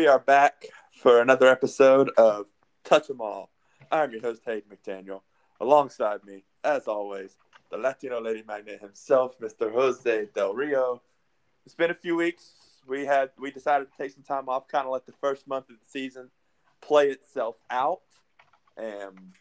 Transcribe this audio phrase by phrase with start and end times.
[0.00, 0.64] we are back
[1.02, 2.46] for another episode of
[2.84, 3.50] Touch 'em All.
[3.92, 5.20] I'm your host, Hayden McDaniel.
[5.60, 7.36] Alongside me, as always,
[7.68, 9.70] the Latino lady magnet himself, Mr.
[9.70, 11.02] Jose Del Rio.
[11.66, 12.80] It's been a few weeks.
[12.86, 15.68] We had we decided to take some time off, kind of let the first month
[15.68, 16.30] of the season
[16.80, 18.00] play itself out,
[18.78, 19.34] and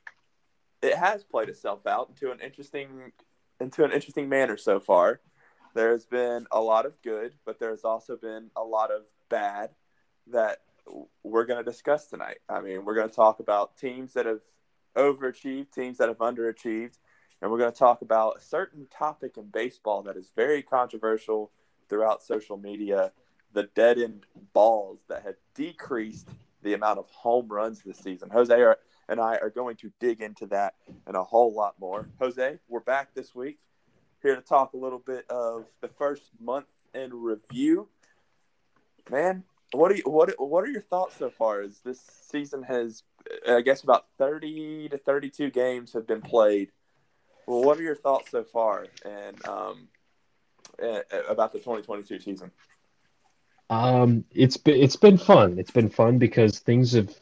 [0.82, 3.14] it has played itself out into an interesting
[3.62, 5.22] into an interesting manner so far.
[5.73, 9.76] There's been a lot of good, but there's also been a lot of bad
[10.32, 10.60] that
[11.24, 12.38] we're going to discuss tonight.
[12.48, 14.42] I mean, we're going to talk about teams that have
[14.96, 16.98] overachieved, teams that have underachieved,
[17.42, 21.52] and we're going to talk about a certain topic in baseball that is very controversial
[21.88, 23.12] throughout social media
[23.54, 26.30] the dead end balls that have decreased
[26.62, 28.30] the amount of home runs this season.
[28.30, 28.73] Jose
[29.08, 30.75] and I are going to dig into that
[31.08, 32.09] and a whole lot more.
[32.20, 33.58] Jose, we're back this week
[34.22, 37.88] here to talk a little bit of the first month in review.
[39.09, 41.62] Man, what are you, what what are your thoughts so far?
[41.62, 43.03] As this season has,
[43.48, 46.72] I guess, about thirty to thirty-two games have been played.
[47.48, 49.88] Well, what are your thoughts so far, and um,
[51.28, 52.52] about the twenty twenty-two season?
[53.70, 55.59] Um, it's been it's been fun.
[55.59, 57.14] It's been fun because things have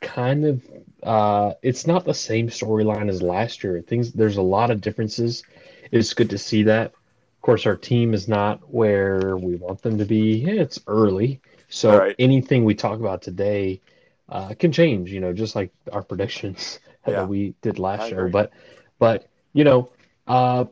[0.00, 0.62] kind of
[1.02, 3.80] uh, it's not the same storyline as last year.
[3.80, 5.42] Things there's a lot of differences.
[5.90, 6.92] It's good to see that.
[6.92, 10.44] Of course, our team is not where we want them to be.
[10.44, 12.16] It's early, so right.
[12.18, 13.80] anything we talk about today
[14.28, 17.14] uh, can change, you know, just like our predictions yeah.
[17.14, 18.28] that we did last year.
[18.28, 18.52] But,
[18.98, 19.90] but you know,
[20.26, 20.66] uh,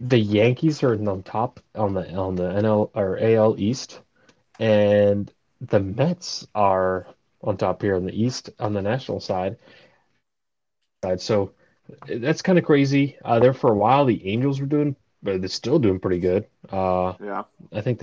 [0.00, 4.00] the Yankees are on top on the on the NL or AL East,
[4.58, 7.06] and the Mets are
[7.42, 9.56] on top here on the East on the national side.
[11.18, 11.52] So
[12.06, 13.16] that's kind of crazy.
[13.24, 16.46] Uh, there for a while, the Angels were doing, but they're still doing pretty good.
[16.70, 17.98] Uh, yeah, I think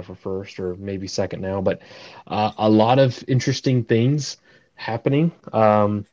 [0.00, 1.82] for first or maybe second now, but
[2.26, 4.38] uh, a lot of interesting things
[4.74, 5.30] happening.
[5.52, 6.06] Um,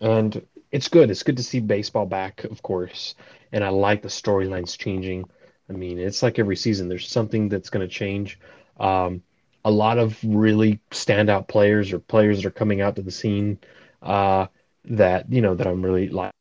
[0.00, 0.40] and
[0.72, 1.10] it's good.
[1.10, 3.14] It's good to see baseball back, of course.
[3.52, 5.28] And I like the storylines changing.
[5.68, 8.38] I mean, it's like every season, there's something that's going to change.
[8.80, 9.22] Um,
[9.66, 13.58] a lot of really standout players or players that are coming out to the scene
[14.02, 14.46] uh,
[14.86, 16.32] that, you know, that I'm really like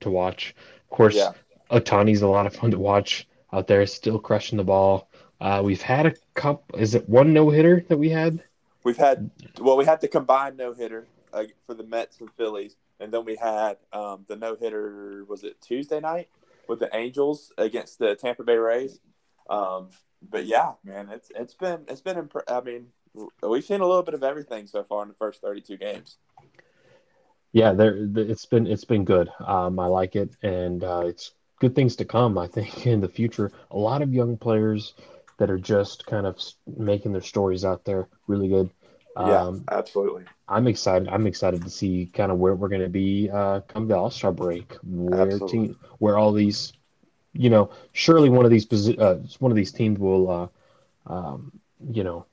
[0.00, 0.54] to watch.
[0.84, 1.32] Of course, yeah.
[1.70, 5.09] Ohtani's a lot of fun to watch out there, still crushing the ball.
[5.40, 6.78] Uh, we've had a couple.
[6.78, 8.40] Is it one no hitter that we had?
[8.84, 12.76] We've had well, we had the combined no hitter uh, for the Mets and Phillies,
[12.98, 15.24] and then we had um, the no hitter.
[15.28, 16.28] Was it Tuesday night
[16.68, 19.00] with the Angels against the Tampa Bay Rays?
[19.48, 19.88] Um,
[20.28, 22.18] but yeah, man, it's it's been it's been.
[22.18, 22.88] Imp- I mean,
[23.42, 26.18] we've seen a little bit of everything so far in the first thirty-two games.
[27.52, 27.96] Yeah, there.
[27.96, 29.30] It's been it's been good.
[29.40, 32.36] Um, I like it, and uh, it's good things to come.
[32.36, 34.94] I think in the future, a lot of young players
[35.40, 36.38] that are just kind of
[36.76, 38.68] making their stories out there really good.
[39.16, 40.24] Yeah, um, absolutely.
[40.46, 41.08] I'm excited.
[41.08, 44.10] I'm excited to see kind of where we're going to be uh, come the All
[44.10, 46.74] Star break, where team, where all these,
[47.32, 48.66] you know, surely one of these
[48.98, 51.52] uh, one of these teams will, uh, um,
[51.90, 52.26] you know,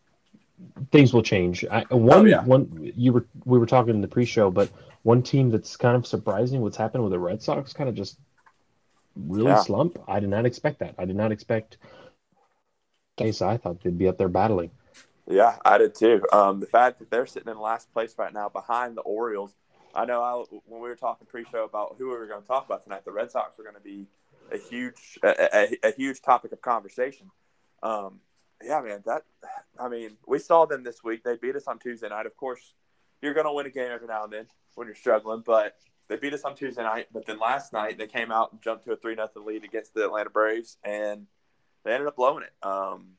[0.92, 1.64] things will change.
[1.72, 2.44] I, one, oh, yeah.
[2.44, 4.70] one, you were we were talking in the pre-show, but
[5.04, 8.20] one team that's kind of surprising what's happened with the Red Sox, kind of just
[9.16, 9.62] really yeah.
[9.62, 9.98] slump.
[10.10, 10.96] I did not expect that.
[10.98, 11.78] I did not expect
[13.18, 14.72] case, I thought they'd be up there battling.
[15.30, 16.22] Yeah, I did too.
[16.32, 19.56] Um, the fact that they're sitting in last place right now behind the Orioles,
[19.94, 22.66] I know I, when we were talking pre-show about who we were going to talk
[22.66, 24.06] about tonight, the Red Sox were going to be
[24.52, 27.30] a huge, a, a, a, huge topic of conversation.
[27.84, 28.22] Um,
[28.64, 29.24] yeah, man, that,
[29.78, 31.24] I mean, we saw them this week.
[31.24, 32.26] They beat us on Tuesday night.
[32.26, 32.74] Of course,
[33.22, 35.76] you're going to win a game every now and then when you're struggling, but
[36.08, 37.08] they beat us on Tuesday night.
[37.12, 39.94] But then last night they came out and jumped to a three nothing lead against
[39.94, 41.28] the Atlanta Braves, and
[41.84, 42.66] they ended up blowing it.
[42.66, 43.18] Um,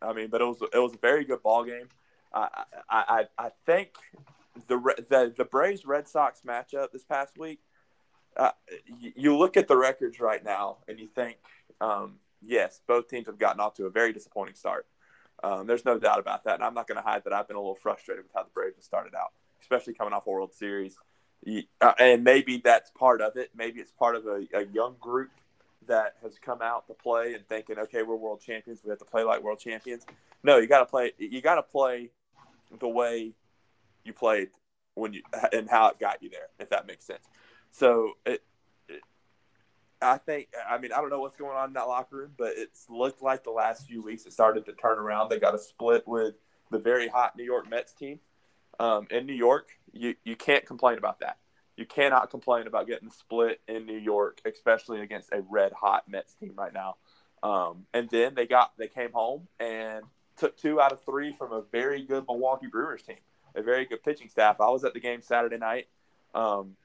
[0.00, 1.88] I mean, but it was it was a very good ball game.
[2.32, 3.90] I I, I think
[4.66, 4.76] the
[5.08, 7.60] the the Braves Red Sox matchup this past week.
[8.36, 8.52] Uh,
[9.16, 11.38] you look at the records right now, and you think,
[11.80, 14.86] um, yes, both teams have gotten off to a very disappointing start.
[15.42, 17.56] Um, there's no doubt about that, and I'm not going to hide that I've been
[17.56, 20.54] a little frustrated with how the Braves have started out, especially coming off a World
[20.54, 20.96] Series.
[21.80, 23.50] Uh, and maybe that's part of it.
[23.56, 25.30] Maybe it's part of a, a young group
[25.88, 29.04] that has come out to play and thinking, okay, we're world champions, we have to
[29.04, 30.06] play like world champions.
[30.42, 31.12] No, you got to play.
[31.18, 32.10] You got to play
[32.78, 33.32] the way
[34.04, 34.48] you played
[34.94, 37.24] when you and how it got you there, if that makes sense.
[37.70, 38.42] So it,
[38.88, 39.02] it,
[40.00, 42.52] I think, I mean, I don't know what's going on in that locker room, but
[42.56, 45.28] it's looked like the last few weeks it started to turn around.
[45.28, 46.34] They got a split with
[46.70, 48.20] the very hot New York Mets team.
[48.80, 51.38] Um, in New York, you, you can't complain about that
[51.78, 56.34] you cannot complain about getting split in New York, especially against a red hot Mets
[56.34, 56.96] team right now.
[57.42, 60.04] Um, and then they got they came home and
[60.36, 63.18] took two out of three from a very good Milwaukee Brewers team,
[63.54, 64.60] a very good pitching staff.
[64.60, 65.86] I was at the game Saturday night
[66.34, 66.76] um,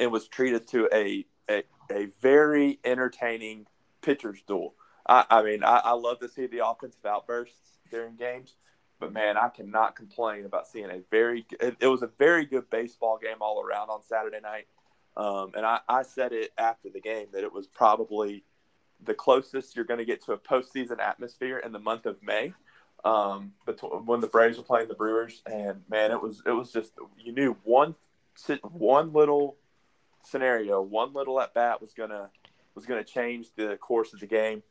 [0.00, 3.66] and was treated to a, a, a very entertaining
[4.02, 4.74] pitcher's duel.
[5.08, 8.56] I, I mean, I, I love to see the offensive outbursts during games,
[8.98, 11.46] but man, I cannot complain about seeing a very.
[11.60, 14.66] It, was a very good baseball game all around on Saturday night,
[15.16, 18.44] um, and I, I said it after the game that it was probably
[19.04, 22.52] the closest you're going to get to a postseason atmosphere in the month of May.
[23.04, 23.52] Um,
[24.04, 27.32] when the Braves were playing the Brewers, and man, it was it was just you
[27.32, 27.94] knew one
[28.62, 29.56] one little
[30.24, 32.30] scenario, one little at bat was gonna
[32.74, 34.62] was gonna change the course of the game,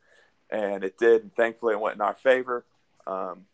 [0.50, 1.22] and it did.
[1.22, 2.66] And thankfully, it went in our favor.
[3.06, 3.46] Um,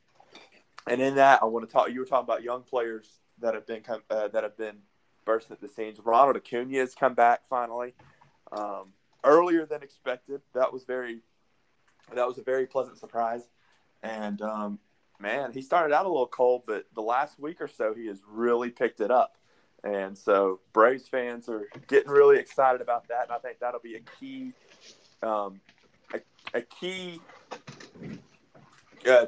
[0.89, 1.91] and in that, I want to talk.
[1.91, 3.09] You were talking about young players
[3.41, 4.79] that have been uh, that have been
[5.25, 5.99] bursting at the seams.
[6.01, 7.95] Ronald Acuna has come back finally,
[8.51, 8.93] um,
[9.25, 10.41] earlier than expected.
[10.55, 11.21] That was very
[12.15, 13.43] that was a very pleasant surprise.
[14.03, 14.79] And um,
[15.21, 18.21] man, he started out a little cold, but the last week or so, he has
[18.27, 19.37] really picked it up.
[19.85, 23.97] And so Braves fans are getting really excited about that, and I think that'll be
[23.97, 24.53] a key,
[25.23, 25.61] um,
[26.15, 26.21] a,
[26.55, 27.21] a key
[29.09, 29.27] uh,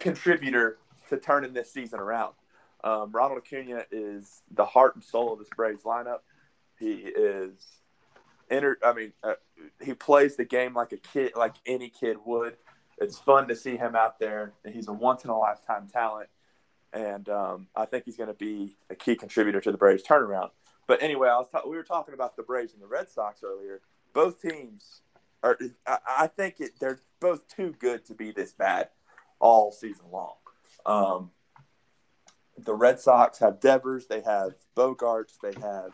[0.00, 0.78] contributor
[1.10, 2.34] to turning this season around.
[2.82, 6.20] Um, Ronald Acuna is the heart and soul of this Braves lineup.
[6.78, 7.66] He is,
[8.50, 9.34] enter, I mean, uh,
[9.82, 12.56] he plays the game like a kid, like any kid would.
[12.98, 14.52] It's fun to see him out there.
[14.66, 16.28] He's a once in a lifetime talent,
[16.92, 20.50] and um, I think he's going to be a key contributor to the Braves turnaround.
[20.86, 23.42] But anyway, I was ta- we were talking about the Braves and the Red Sox
[23.42, 23.80] earlier.
[24.12, 25.02] Both teams
[25.42, 25.58] are.
[25.86, 28.88] I, I think it, they're both too good to be this bad
[29.40, 30.34] all season long.
[30.86, 31.30] Um,
[32.58, 35.92] the Red Sox have Devers, they have Bogaerts, they have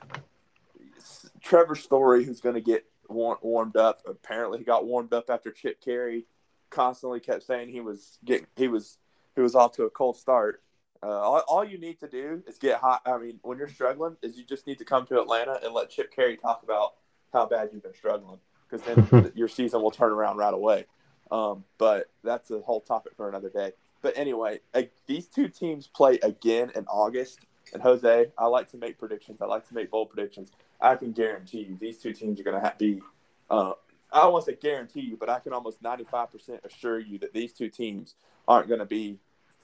[1.41, 4.03] Trevor Story, who's going to get war- warmed up.
[4.07, 6.25] Apparently, he got warmed up after Chip Caray
[6.71, 8.99] constantly kept saying he was getting he was
[9.35, 10.63] he was off to a cold start.
[11.03, 13.03] Uh, all, all you need to do is get hot.
[13.07, 15.91] I mean, when you're struggling, is you just need to come to Atlanta and let
[15.91, 16.95] Chip Caray talk about
[17.33, 18.39] how bad you've been struggling,
[18.69, 20.87] because then your season will turn around right away.
[21.31, 23.73] Um, but that's a whole topic for another day.
[24.03, 24.61] But anyway,
[25.07, 27.41] these two teams play again in August.
[27.73, 29.43] And Jose, I like to make predictions.
[29.43, 30.53] I like to make bold predictions.
[30.81, 33.03] I can guarantee you these two teams are going to be.
[33.51, 33.73] Uh,
[34.13, 37.33] I don't want to say guarantee you, but I can almost 95% assure you that
[37.33, 38.15] these two teams
[38.47, 39.19] aren't going to be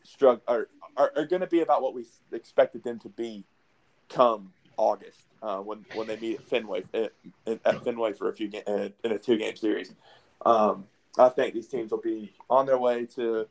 [0.05, 3.45] strugg- are, are, are going to be about what we expected them to be
[4.09, 7.13] come August uh, when when they meet at Fenway at,
[7.47, 9.95] at Fenway for a few ga- uh, in a two game series.
[10.45, 10.87] Um,
[11.19, 13.47] I think these teams will be on their way to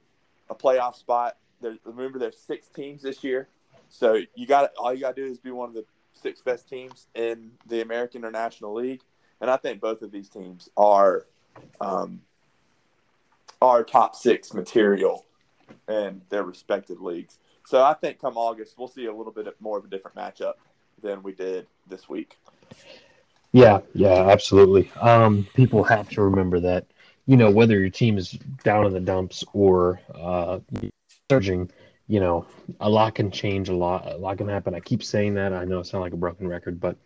[0.50, 1.38] a playoff spot.
[1.62, 3.48] There, remember, there's six teams this year,
[3.90, 6.68] so you got all you got to do is be one of the six best
[6.68, 9.02] teams in the American or National League,
[9.40, 11.28] and I think both of these teams are
[11.80, 12.22] um,
[13.62, 15.25] are top six material
[15.88, 17.38] in their respective leagues.
[17.66, 20.54] So I think come August we'll see a little bit more of a different matchup
[21.02, 22.38] than we did this week.
[23.52, 24.90] Yeah, yeah, absolutely.
[25.00, 26.86] Um, people have to remember that
[27.31, 28.31] you know, whether your team is
[28.66, 30.60] down in the dumps or uh,
[31.30, 31.72] surging,
[32.07, 32.45] you know,
[32.81, 33.70] a lot can change.
[33.70, 34.75] A lot, a lot can happen.
[34.75, 35.53] I keep saying that.
[35.53, 36.98] I know it sounds like a broken record, but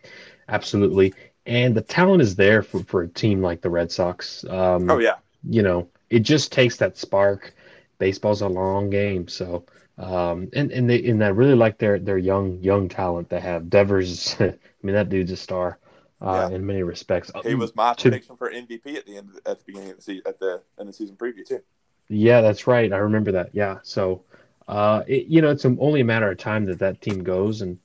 [0.48, 1.14] absolutely.
[1.46, 4.44] And the talent is there for, for a team like the Red Sox.
[4.50, 5.14] Um, oh yeah.
[5.48, 7.54] You know, it just takes that spark.
[8.00, 9.64] Baseball's a long game, so
[9.96, 13.70] um, and and they and I really like their their young young talent they have.
[13.70, 15.78] Devers, I mean that dude's a star
[16.20, 16.56] uh, yeah.
[16.56, 17.30] in many respects.
[17.44, 20.02] He was my to, prediction for MVP at the end at the beginning of the
[20.02, 21.60] season at the in the season preview too.
[22.08, 22.92] Yeah, that's right.
[22.92, 23.50] I remember that.
[23.52, 24.22] Yeah, so
[24.68, 27.78] uh, it, you know, it's only a matter of time that that team goes, and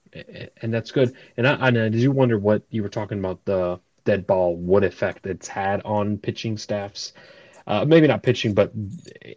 [0.62, 1.16] and that's good.
[1.38, 4.84] And I, I did you wonder what you were talking about the dead ball, what
[4.84, 7.14] effect it's had on pitching staffs?
[7.68, 8.72] Uh, maybe not pitching, but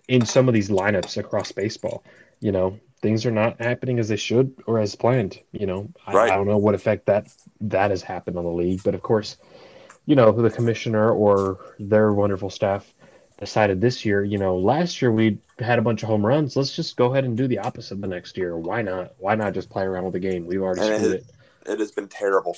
[0.08, 2.02] in some of these lineups across baseball,
[2.40, 5.38] you know, things are not happening as they should or as planned.
[5.52, 6.30] You know, right.
[6.30, 7.28] I, I, don't know what effect that
[7.60, 9.36] that has happened on the league, but of course,
[10.06, 12.94] you know, the commissioner or their wonderful staff
[13.38, 14.24] decided this year.
[14.24, 16.56] You know, last year we had a bunch of home runs.
[16.56, 18.56] Let's just go ahead and do the opposite the next year.
[18.56, 19.12] Why not?
[19.18, 20.46] Why not just play around with the game?
[20.46, 21.26] We've already and screwed it,
[21.66, 21.72] it.
[21.72, 22.56] It has been terrible.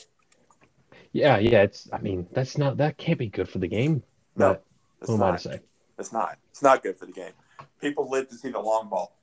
[1.12, 1.62] Yeah, yeah.
[1.62, 1.88] It's.
[1.92, 2.76] I mean, that's not.
[2.76, 4.04] That can't be good for the game.
[4.36, 4.60] No,
[5.00, 5.32] who am not.
[5.32, 5.60] I to say?
[5.98, 6.38] It's not.
[6.52, 7.32] It's not good for the game.
[7.80, 9.16] People live to see the long ball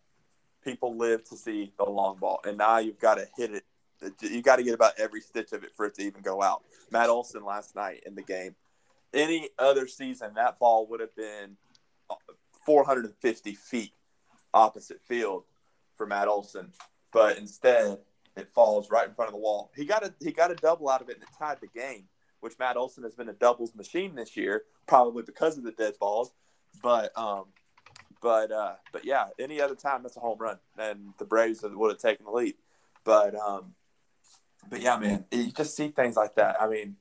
[0.63, 3.63] people live to see the long ball, and now you've got to hit it.
[4.21, 6.63] You got to get about every stitch of it for it to even go out.
[6.91, 8.55] Matt Olson last night in the game.
[9.13, 11.55] Any other season, that ball would have been
[12.65, 13.91] 450 feet
[14.53, 15.43] opposite field
[15.95, 16.71] for Matt Olson,
[17.11, 17.99] but instead
[18.35, 19.71] it falls right in front of the wall.
[19.75, 22.05] He got a he got a double out of it, and it tied the game.
[22.39, 25.93] Which Matt Olson has been a doubles machine this year, probably because of the dead
[25.97, 26.33] balls.
[26.81, 27.45] But um,
[28.23, 31.91] But uh, but yeah, any other time that's a home run, and the Braves would
[31.91, 32.55] have taken the lead.
[33.03, 33.75] But um,
[34.69, 36.55] but yeah, man, you just see things like that.
[36.59, 36.95] I mean,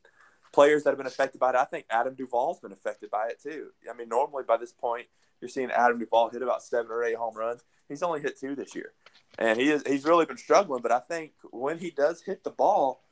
[0.53, 1.55] players that have been affected by it.
[1.55, 3.69] I think Adam Duvall's been affected by it too.
[3.89, 5.07] I mean, normally by this point,
[5.41, 7.63] you're seeing Adam Duvall hit about seven or eight home runs.
[7.89, 8.93] He's only hit two this year,
[9.39, 10.83] and he is he's really been struggling.
[10.83, 13.05] But I think when he does hit the ball,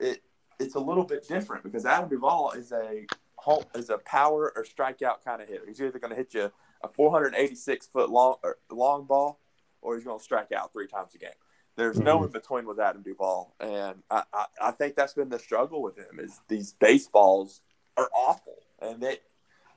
[0.00, 0.24] it
[0.58, 4.64] it's a little bit different because Adam Duvall is a home is a power or
[4.64, 5.64] strikeout kind of hitter.
[5.68, 6.50] He's either going to hit you
[6.82, 8.36] a 486 foot long
[8.70, 9.40] long ball,
[9.80, 11.30] or he's going to strike out three times a game.
[11.76, 12.04] There's mm-hmm.
[12.04, 15.82] no in between with Adam Duvall, and I, I, I, think that's been the struggle
[15.82, 17.62] with him is these baseballs
[17.96, 19.22] are awful, and it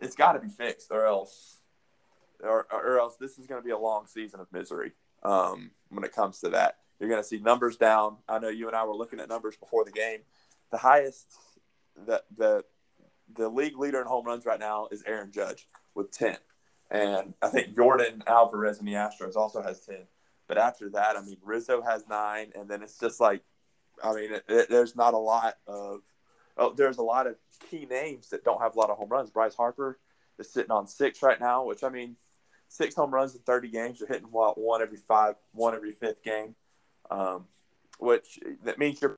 [0.01, 1.61] it's got to be fixed, or else,
[2.43, 4.91] or, or else this is going to be a long season of misery
[5.23, 6.77] um, when it comes to that.
[6.99, 8.17] You're going to see numbers down.
[8.27, 10.19] I know you and I were looking at numbers before the game.
[10.71, 11.27] The highest,
[11.95, 12.63] the the
[13.33, 16.37] the league leader in home runs right now is Aaron Judge with ten,
[16.91, 20.05] and I think Jordan Alvarez in the Astros also has ten.
[20.47, 23.41] But after that, I mean, Rizzo has nine, and then it's just like,
[24.03, 26.01] I mean, it, it, there's not a lot of,
[26.57, 27.35] oh, there's a lot of
[27.69, 29.31] key names that don't have a lot of home runs.
[29.31, 29.99] Bryce Harper
[30.37, 32.15] is sitting on six right now, which I mean,
[32.67, 33.99] six home runs in 30 games.
[33.99, 36.55] You're hitting what, one every five, one every fifth game,
[37.09, 37.45] um,
[37.97, 39.15] which that means you're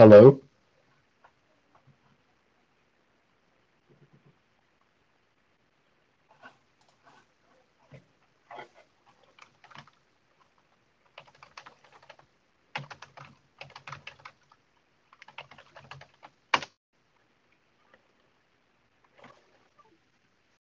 [0.00, 0.40] Hello?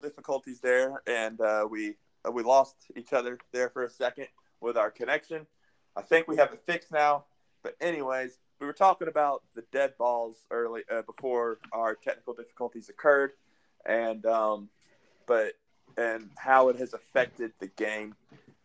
[0.01, 1.93] difficulties there, and uh, we
[2.27, 4.29] uh, we lost each other there for a second
[4.61, 5.45] with our connection.
[5.95, 7.25] I think we have it fixed now.
[7.61, 12.89] But anyways, we were talking about the dead balls early uh, before our technical difficulties
[12.89, 13.31] occurred,
[13.85, 14.69] and um,
[15.25, 15.53] but
[15.97, 18.15] and how it has affected the game.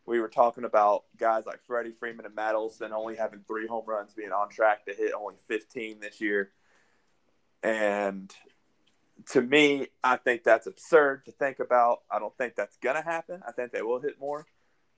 [0.04, 3.84] We were talking about guys like Freddie Freeman and Matt Olson only having three home
[3.86, 6.50] runs, being on track to hit only 15 this year.
[7.62, 8.34] And
[9.30, 12.02] to me, I think that's absurd to think about.
[12.10, 13.42] I don't think that's going to happen.
[13.46, 14.44] I think they will hit more,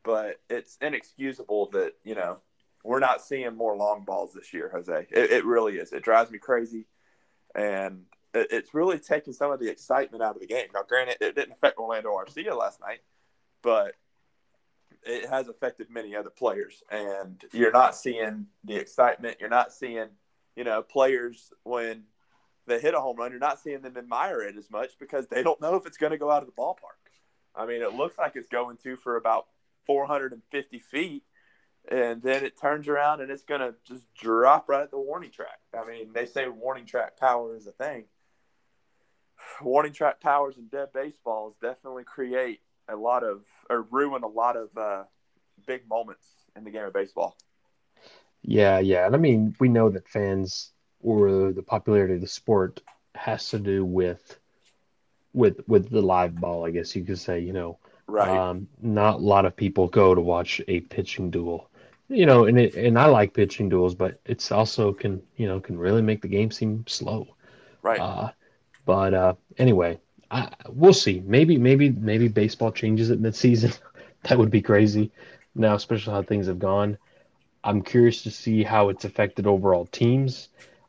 [0.03, 2.39] but it's inexcusable that, you know,
[2.85, 5.07] we're not seeing more long balls this year, Jose.
[5.11, 5.93] It, it really is.
[5.93, 6.87] It drives me crazy,
[7.55, 8.03] and
[8.35, 10.69] it, it's really taking some of the excitement out of the game.
[10.73, 13.01] Now, granted, it didn't affect Orlando Arcia last night,
[13.63, 13.95] but
[15.03, 19.39] it has affected many other players, and you're not seeing the excitement.
[19.41, 20.09] You're not seeing,
[20.55, 22.05] you know, players when
[22.67, 23.31] they hit a home run.
[23.31, 26.13] You're not seeing them admire it as much because they don't know if it's going
[26.13, 27.01] to go out of the ballpark.
[27.57, 29.47] I mean, it looks like it's going to for about
[29.87, 31.23] 450 feet
[31.91, 35.31] and then it turns around and it's going to just drop right at the warning
[35.31, 35.61] track.
[35.79, 38.05] I mean, they say warning track power is a thing.
[39.61, 44.57] Warning track towers and dead baseballs definitely create a lot of or ruin a lot
[44.57, 45.05] of uh,
[45.67, 46.27] big moments
[46.57, 47.37] in the game of baseball.
[48.43, 50.73] Yeah, yeah, and I mean, we know that fans
[51.03, 52.81] or the popularity of the sport
[53.15, 54.39] has to do with
[55.33, 56.65] with with the live ball.
[56.65, 58.29] I guess you could say, you know, right?
[58.29, 61.69] Um, not a lot of people go to watch a pitching duel
[62.09, 65.61] you know, and it, and I like pitching duels, but it's also can you know
[65.61, 67.29] can really make the game seem slow.
[67.83, 68.01] Right.
[68.01, 68.31] Uh,
[68.85, 69.99] but uh, anyway,
[70.31, 71.23] I, we'll see.
[71.25, 73.79] Maybe maybe maybe baseball changes at midseason.
[74.25, 75.13] that would be crazy.
[75.55, 76.99] Now, especially how things have gone.
[77.63, 80.49] I'm curious to see how it's affected overall teams.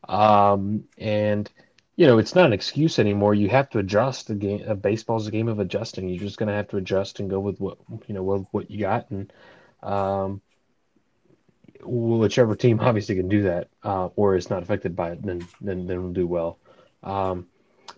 [0.10, 1.50] Um, and
[1.96, 3.34] you know, it's not an excuse anymore.
[3.34, 4.28] You have to adjust.
[4.28, 6.10] The game, uh, baseball's a game of adjusting.
[6.10, 8.70] You're just going to have to adjust and go with what you know, what, what
[8.70, 9.32] you got, and
[9.82, 10.42] um,
[11.86, 15.88] whichever team obviously can do that uh, or is not affected by it, then then
[15.88, 16.58] then will do well.
[17.04, 17.48] Um,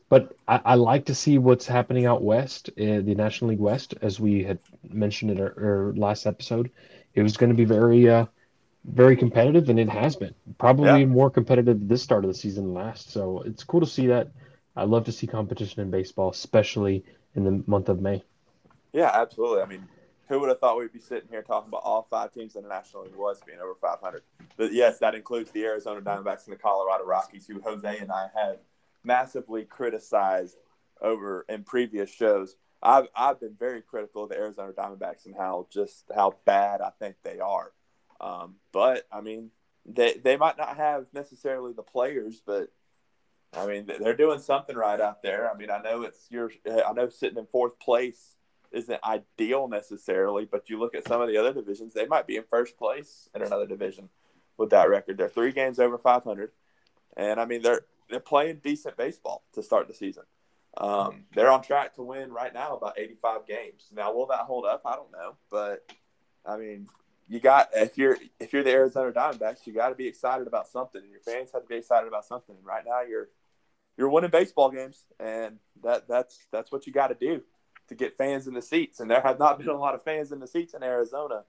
[0.10, 3.94] but I, I, like to see what's happening out west, in the National League West,
[4.02, 6.72] as we had mentioned in our, our last episode.
[7.14, 8.26] It was going to be very, uh,
[8.86, 11.06] very competitive, and it has been probably yeah.
[11.06, 13.12] more competitive this start of the season than last.
[13.12, 14.32] So it's cool to see that.
[14.76, 17.04] I love to see competition in baseball, especially
[17.36, 18.24] in the month of May.
[18.94, 19.62] Yeah, absolutely.
[19.62, 19.88] I mean,
[20.28, 22.70] who would have thought we'd be sitting here talking about all five teams in the
[22.70, 23.14] National League
[23.46, 24.24] being over 500?
[24.58, 28.30] But yes, that includes the Arizona Diamondbacks and the Colorado Rockies, who Jose and I
[28.36, 28.58] have
[29.04, 30.58] massively criticized
[31.02, 32.56] over in previous shows.
[32.82, 36.92] I've I've been very critical of the Arizona Diamondbacks and how just how bad I
[37.00, 37.72] think they are.
[38.20, 39.52] Um, but I mean,
[39.86, 42.70] they they might not have necessarily the players, but
[43.54, 45.50] I mean they're doing something right out there.
[45.50, 48.37] I mean, I know it's you're I know sitting in fourth place
[48.72, 52.38] isn't ideal necessarily, but you look at some of the other divisions, they might be
[52.38, 54.10] in first place in another division
[54.58, 55.18] with that record.
[55.18, 56.52] They're three games over 500,
[57.16, 60.24] and I mean they're they're playing decent baseball to start the season.
[60.78, 63.88] Um, they're on track to win right now about 85 games.
[63.92, 64.84] Now, will that hold up?
[64.86, 65.92] I don't know, but
[66.46, 66.88] I mean,
[67.28, 70.68] you got if you're if you're the Arizona Diamondbacks, you got to be excited about
[70.68, 72.56] something, and your fans have to be excited about something.
[72.56, 73.30] And right now, you're
[73.98, 77.42] you're winning baseball games, and that that's that's what you got to do
[77.88, 79.00] to get fans in the seats.
[79.00, 81.44] And there have not been a lot of fans in the seats in Arizona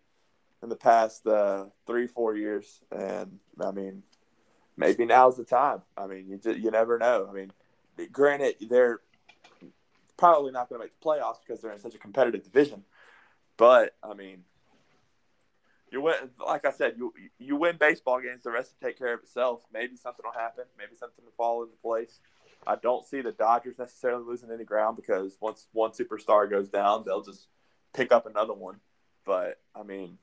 [0.63, 4.03] in the past uh, three four years, and I mean,
[4.77, 5.83] maybe now's the time.
[5.97, 7.29] I mean, you just, you never know.
[7.31, 7.53] I mean,
[8.11, 9.01] granted, they're
[10.17, 12.85] probably not going to make the playoffs because they're in such a competitive division.
[13.57, 14.45] But I mean,
[15.91, 16.15] you win.
[16.45, 18.43] Like I said, you you win baseball games.
[18.43, 19.63] The rest will take care of itself.
[19.73, 20.65] Maybe something will happen.
[20.77, 22.21] Maybe something will fall into place.
[22.69, 27.03] I don't see the Dodgers necessarily losing any ground because once one superstar goes down,
[27.07, 27.49] they'll just
[27.95, 28.77] pick up another one.
[29.25, 30.19] But I mean,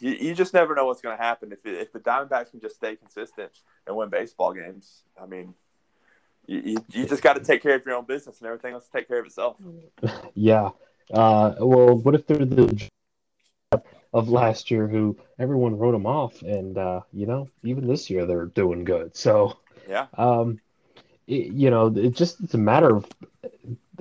[0.00, 2.76] you, you just never know what's going to happen if if the Diamondbacks can just
[2.76, 3.52] stay consistent
[3.86, 5.02] and win baseball games.
[5.20, 5.54] I mean,
[6.46, 8.86] you, you, you just got to take care of your own business and everything else
[8.86, 9.56] to take care of itself.
[10.34, 10.70] Yeah.
[11.10, 12.90] Uh, well, what if they're the
[14.12, 18.26] of last year who everyone wrote them off, and uh, you know, even this year
[18.26, 19.16] they're doing good.
[19.16, 20.58] So yeah, um,
[21.26, 23.06] it, you know, it just it's a matter of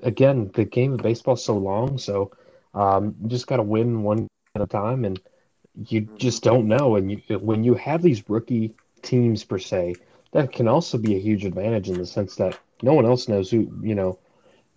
[0.03, 2.31] again the game of baseball is so long, so
[2.73, 5.19] um, you just got to win one at a time, and
[5.88, 6.17] you mm-hmm.
[6.17, 6.95] just don't know.
[6.95, 9.95] And you, when you have these rookie teams per se,
[10.31, 13.49] that can also be a huge advantage in the sense that no one else knows
[13.49, 14.19] who you know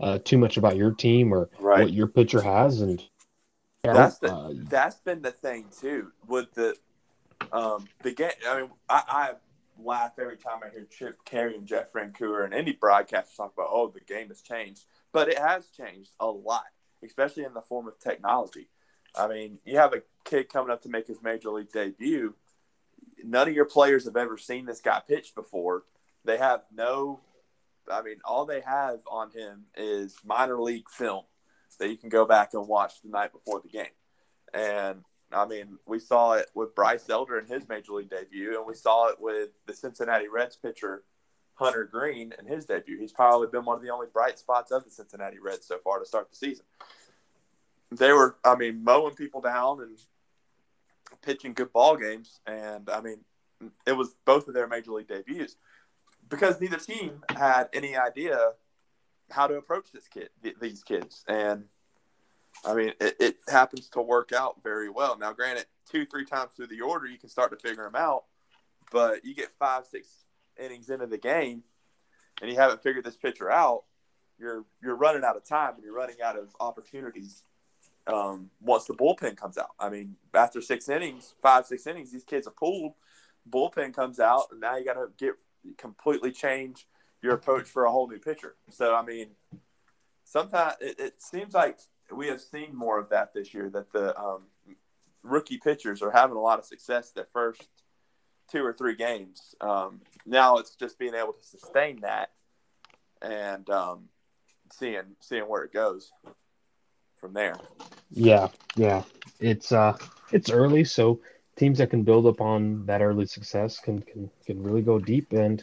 [0.01, 1.81] uh, too much about your team or right.
[1.81, 3.03] what your pitcher has, and
[3.83, 6.77] that's the, uh, that's been the thing too with the
[7.53, 8.31] um the game.
[8.49, 9.33] I mean, I, I
[9.79, 13.69] laugh every time I hear Chip Caray and Jeff Francoeur and any broadcasters talk about,
[13.71, 16.65] oh, the game has changed, but it has changed a lot,
[17.05, 18.69] especially in the form of technology.
[19.17, 22.35] I mean, you have a kid coming up to make his major league debut.
[23.25, 25.85] None of your players have ever seen this guy pitch before.
[26.25, 27.21] They have no,
[27.91, 31.25] I mean, all they have on him is minor league film
[31.79, 33.87] that you can go back and watch the night before the game.
[34.53, 38.67] And I mean, we saw it with Bryce Elder in his major league debut, and
[38.67, 41.05] we saw it with the Cincinnati Reds pitcher
[41.55, 42.99] Hunter Greene in his debut.
[42.99, 45.99] He's probably been one of the only bright spots of the Cincinnati Reds so far
[45.99, 46.65] to start the season.
[47.91, 49.99] They were, I mean, mowing people down and
[51.23, 53.19] pitching good ball games, and I mean,
[53.87, 55.57] it was both of their major league debuts
[56.29, 58.39] because neither team had any idea
[59.31, 61.65] how to approach this kid, these kids, and
[62.65, 65.17] I mean, it, it, happens to work out very well.
[65.17, 68.25] Now, granted, two, three times through the order, you can start to figure them out,
[68.93, 70.09] but you get five, six
[70.59, 71.63] innings into the game,
[72.43, 73.85] and you haven't figured this pitcher out,
[74.39, 77.43] you're you're running out of time and you're running out of opportunities.
[78.07, 82.25] Um, once the bullpen comes out, I mean, after six innings, five, six innings, these
[82.25, 82.93] kids are pulled.
[83.49, 85.35] Bullpen comes out, and now you got to get
[85.77, 86.87] completely change
[87.23, 88.55] your approach for a whole new pitcher.
[88.71, 89.29] So, I mean,
[90.25, 91.79] sometimes it, it seems like
[92.13, 93.71] we have seen more of that this year.
[93.71, 94.43] That the um,
[95.23, 97.69] rookie pitchers are having a lot of success their first
[98.51, 99.55] two or three games.
[99.61, 102.31] Um, now it's just being able to sustain that
[103.23, 104.09] and um,
[104.73, 106.13] seeing seeing where it goes
[107.17, 107.57] from there.
[108.11, 109.03] Yeah, yeah,
[109.41, 109.97] it's uh,
[110.33, 111.21] it's early, so
[111.57, 115.33] teams that can build upon that early success can can can really go deep.
[115.33, 115.63] And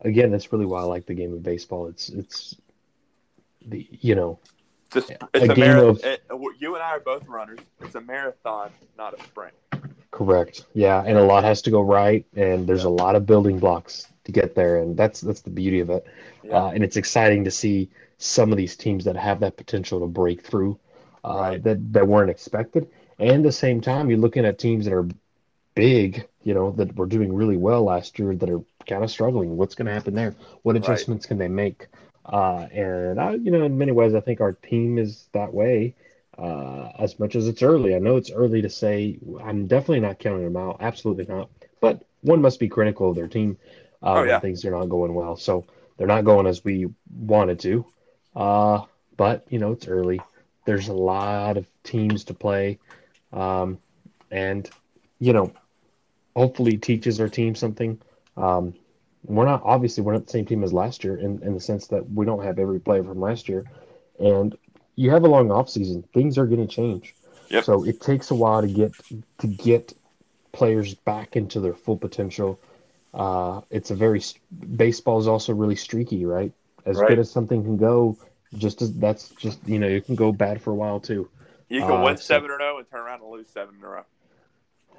[0.00, 1.88] again, that's really why I like the game of baseball.
[1.88, 2.56] It's it's
[3.66, 4.38] the you know
[4.96, 6.22] it's, it's a, a game of it,
[6.58, 7.60] you and I are both runners.
[7.80, 9.54] It's a marathon, not a sprint.
[10.10, 10.66] Correct.
[10.74, 12.88] Yeah, and a lot has to go right, and there's yeah.
[12.88, 16.06] a lot of building blocks to get there, and that's that's the beauty of it.
[16.42, 16.56] Yeah.
[16.56, 20.06] Uh, and it's exciting to see some of these teams that have that potential to
[20.06, 20.78] break through
[21.24, 21.62] uh, right.
[21.64, 22.88] that that weren't expected.
[23.18, 25.08] And at the same time, you're looking at teams that are
[25.74, 29.56] big, you know, that were doing really well last year that are kind of struggling.
[29.56, 30.34] What's going to happen there?
[30.62, 31.28] What adjustments right.
[31.28, 31.86] can they make?
[32.24, 35.94] Uh, and I, you know, in many ways, I think our team is that way.
[36.36, 39.18] Uh, as much as it's early, I know it's early to say.
[39.42, 40.78] I'm definitely not counting them out.
[40.80, 41.48] Absolutely not.
[41.80, 43.56] But one must be critical of their team
[44.02, 44.32] uh, oh, yeah.
[44.32, 45.36] when things are not going well.
[45.36, 45.64] So
[45.96, 47.86] they're not going as we wanted to.
[48.34, 48.82] Uh,
[49.16, 50.20] but you know, it's early.
[50.64, 52.78] There's a lot of teams to play,
[53.32, 53.78] um,
[54.30, 54.68] and
[55.20, 55.52] you know,
[56.34, 58.00] hopefully teaches our team something.
[58.36, 58.74] Um,
[59.24, 61.86] we're not obviously we're not the same team as last year in, in the sense
[61.88, 63.64] that we don't have every player from last year,
[64.18, 64.56] and
[64.96, 66.04] you have a long off season.
[66.14, 67.14] Things are going to change.
[67.50, 67.64] Yep.
[67.64, 68.92] So it takes a while to get
[69.38, 69.92] to get
[70.52, 72.60] players back into their full potential.
[73.12, 74.22] Uh, it's a very
[74.76, 76.52] baseball is also really streaky, right?
[76.86, 77.08] As Right.
[77.08, 78.16] good as something can go,
[78.56, 81.28] just as that's just you know it can go bad for a while too.
[81.68, 83.74] You can Uh, win so- seven in a row and turn around and lose seven
[83.78, 84.02] in a row.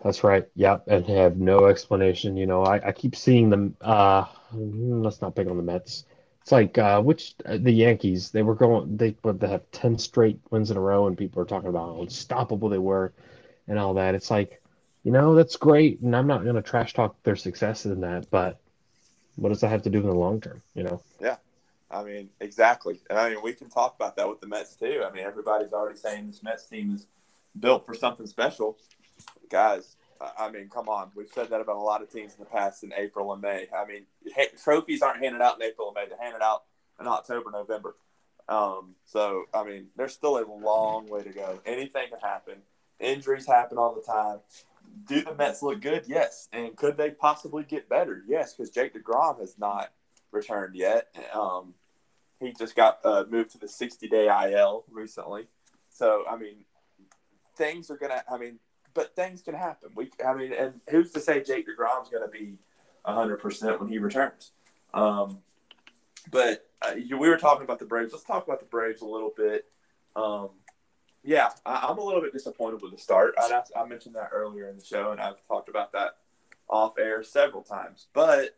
[0.05, 0.47] That's right.
[0.53, 2.37] Yep, and have no explanation.
[2.37, 3.75] You know, I, I keep seeing them.
[3.81, 6.05] Uh, mm, let's not pick on the Mets.
[6.43, 8.29] It's like uh, which uh, the Yankees.
[8.29, 8.97] They were going.
[8.97, 12.01] They they have ten straight wins in a row, and people are talking about how
[12.03, 13.13] unstoppable they were,
[13.67, 14.13] and all that.
[14.13, 14.61] It's like,
[15.03, 18.29] you know, that's great, and I'm not going to trash talk their success in that,
[18.29, 18.59] but
[19.37, 20.61] what does that have to do in the long term?
[20.75, 21.01] You know.
[21.19, 21.37] Yeah,
[21.89, 22.99] I mean, exactly.
[23.09, 25.03] And I mean, we can talk about that with the Mets too.
[25.03, 27.07] I mean, everybody's already saying this Mets team is
[27.59, 28.77] built for something special.
[29.49, 29.95] Guys,
[30.37, 31.11] I- mean, come on.
[31.15, 33.67] We've said that about a lot of teams in the past in April and May.
[33.75, 34.05] I mean,
[34.63, 36.63] trophies aren't handed out in April and May; they're handed out
[36.99, 37.95] in October, November.
[38.47, 41.59] Um, so, I mean, there's still a long way to go.
[41.65, 42.55] Anything can happen.
[42.99, 44.39] Injuries happen all the time.
[45.07, 46.03] Do the Mets look good?
[46.07, 46.47] Yes.
[46.53, 48.23] And could they possibly get better?
[48.27, 49.91] Yes, because Jake DeGrom has not
[50.31, 51.07] returned yet.
[51.33, 51.73] Um,
[52.39, 55.47] he just got uh, moved to the 60 day IL recently.
[55.89, 56.65] So, I mean,
[57.57, 58.59] things are going to, I mean,
[58.95, 59.89] but things can happen.
[59.93, 62.57] We, I mean, and who's to say Jake DeGrom's going to be
[63.05, 64.51] 100% when he returns?
[64.93, 65.39] Um,
[66.31, 68.13] but uh, we were talking about the Braves.
[68.13, 69.65] Let's talk about the Braves a little bit.
[70.15, 70.49] Um,
[71.23, 73.35] yeah, I, I'm a little bit disappointed with the start.
[73.37, 76.17] I, I mentioned that earlier in the show, and I've talked about that
[76.69, 78.07] off air several times.
[78.13, 78.57] But,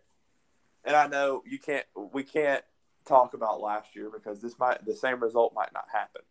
[0.85, 2.63] and I know you can't, we can't
[3.05, 6.21] talk about last year because this might, the same result might not happen.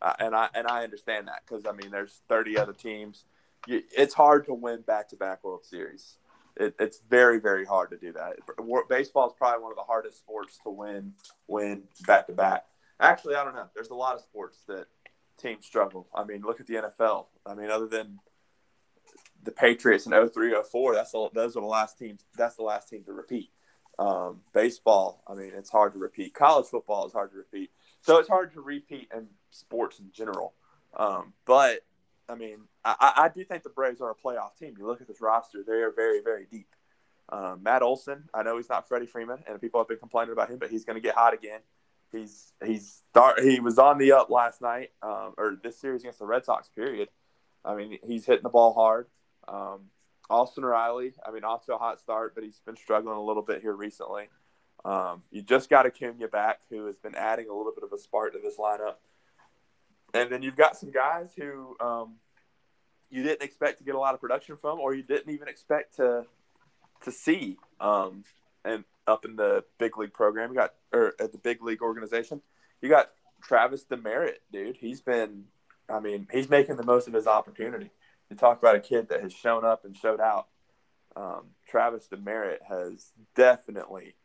[0.00, 3.24] Uh, and I and I understand that because I mean, there's 30 other teams.
[3.66, 6.18] It's hard to win back-to-back World Series.
[6.56, 8.36] It, it's very, very hard to do that.
[8.88, 11.12] Baseball is probably one of the hardest sports to win
[11.46, 12.64] win back-to-back.
[12.98, 13.68] Actually, I don't know.
[13.74, 14.86] There's a lot of sports that
[15.38, 16.08] teams struggle.
[16.14, 17.26] I mean, look at the NFL.
[17.44, 18.20] I mean, other than
[19.42, 22.24] the Patriots in 03, 04, that's the, those are the last teams.
[22.36, 23.50] That's the last team to repeat.
[23.98, 26.34] Um, baseball, I mean, it's hard to repeat.
[26.34, 27.70] College football is hard to repeat.
[28.02, 30.54] So it's hard to repeat in sports in general.
[30.96, 31.80] Um, but
[32.28, 34.74] I mean, I, I do think the Braves are a playoff team.
[34.78, 36.68] You look at this roster; they are very, very deep.
[37.28, 40.48] Um, Matt Olson, I know he's not Freddie Freeman, and people have been complaining about
[40.48, 41.60] him, but he's going to get hot again.
[42.12, 46.18] He's he's start he was on the up last night, um, or this series against
[46.18, 46.68] the Red Sox.
[46.68, 47.08] Period.
[47.64, 49.08] I mean, he's hitting the ball hard.
[49.48, 49.90] Um,
[50.30, 53.42] Austin Riley, I mean, off to a hot start, but he's been struggling a little
[53.42, 54.28] bit here recently.
[54.84, 57.98] Um, you just got Acuna back, who has been adding a little bit of a
[57.98, 58.96] spark to this lineup.
[60.16, 62.14] And then you've got some guys who um,
[63.10, 65.96] you didn't expect to get a lot of production from, or you didn't even expect
[65.96, 66.24] to
[67.02, 67.58] to see.
[67.80, 68.24] Um,
[68.64, 72.40] and up in the big league program, you got or at the big league organization,
[72.80, 73.08] you got
[73.42, 74.76] Travis Demeritte, dude.
[74.76, 75.44] He's been,
[75.88, 77.90] I mean, he's making the most of his opportunity.
[78.30, 80.48] You talk about a kid that has shown up and showed out.
[81.14, 84.16] Um, Travis Demeritte has definitely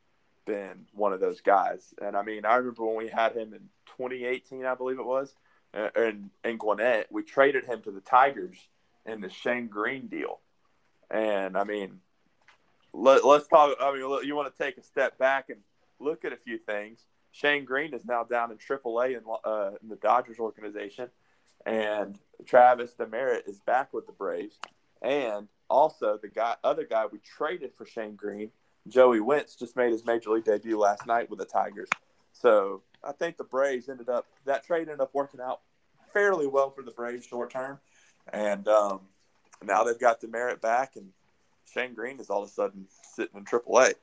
[0.46, 1.94] been one of those guys.
[2.02, 5.36] And I mean, I remember when we had him in 2018, I believe it was,
[5.74, 8.58] uh, in, in Gwinnett, we traded him to the Tigers
[9.06, 10.40] in the Shane Greene deal.
[11.10, 12.00] And I mean,
[12.94, 13.76] let, us talk.
[13.80, 15.60] I mean, you want to take a step back and
[16.00, 17.06] look at a few things.
[17.32, 21.10] Shane Greene is now down in AAA in, uh, in the Dodgers organization,
[21.66, 24.60] and Travis Demeritte is back with the Braves.
[25.02, 28.52] And also, the guy, other guy we traded for Shane Greene,
[28.88, 31.90] Joey Wentz, just made his major league debut last night with the Tigers.
[32.34, 35.62] So I think the Braves ended up that trade ended up working out
[36.14, 37.80] fairly well for the Braves short term,
[38.32, 39.02] and um,
[39.64, 41.10] now they've got Demeritte back, and
[41.72, 43.94] Shane Greene is all of a sudden sitting in AAA,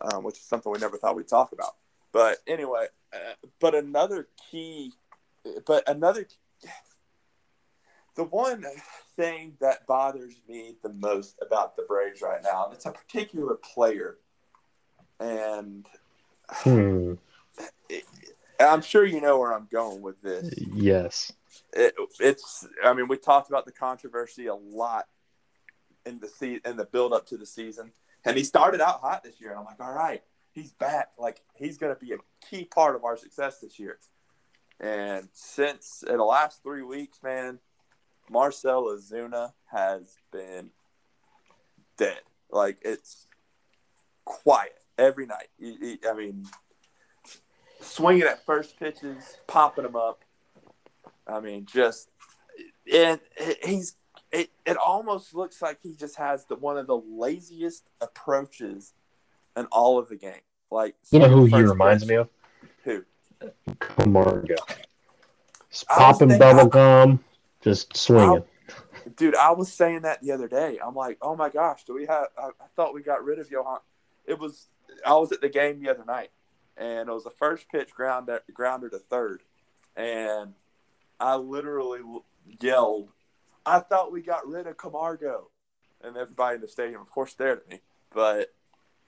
[0.00, 1.74] um, which is something we never thought we'd talk about.
[2.12, 4.92] But anyway, uh, but another key,
[5.66, 6.26] but another,
[8.14, 8.64] the one
[9.16, 13.54] thing that bothers me the most about the Braves right now, and it's a particular
[13.54, 14.18] player,
[15.18, 15.86] and
[16.50, 17.14] Hmm.
[17.88, 18.04] it,
[18.60, 20.52] I'm sure you know where I'm going with this.
[20.56, 21.32] Yes.
[21.72, 25.06] It, it's, I mean, we talked about the controversy a lot
[26.06, 27.92] in the se- in the build up to the season,
[28.24, 29.50] and he started out hot this year.
[29.50, 31.12] And I'm like, all right, he's back.
[31.18, 33.98] Like he's going to be a key part of our success this year.
[34.80, 37.58] And since in the last three weeks, man,
[38.30, 40.70] Marcell Ozuna has been
[41.96, 42.20] dead.
[42.50, 43.26] Like it's
[44.24, 45.48] quiet every night.
[45.58, 46.46] He, he, I mean,
[47.84, 50.22] swinging at first pitches, popping them up.
[51.26, 52.08] I mean, just
[52.92, 53.20] and
[53.64, 53.96] he's
[54.32, 58.92] it, it almost looks like he just has the one of the laziest approaches
[59.56, 60.40] in all of the game.
[60.70, 62.10] Like you know who he reminds pitch.
[62.10, 62.28] me of?
[62.84, 63.04] Who?
[63.78, 64.56] Camargo.
[65.88, 67.24] Popping bubble gum,
[67.62, 68.44] just swinging.
[68.68, 70.78] I, dude, I was saying that the other day.
[70.84, 72.26] I'm like, oh my gosh, do we have?
[72.38, 73.80] I, I thought we got rid of Johan.
[74.26, 74.66] It was.
[75.04, 76.30] I was at the game the other night,
[76.76, 79.42] and it was the first pitch grounder grounder to third,
[79.96, 80.54] and
[81.20, 82.00] I literally
[82.60, 83.10] yelled
[83.66, 85.50] I thought we got rid of Camargo.
[86.02, 87.80] And everybody in the stadium, of course, stared at me.
[88.12, 88.52] But,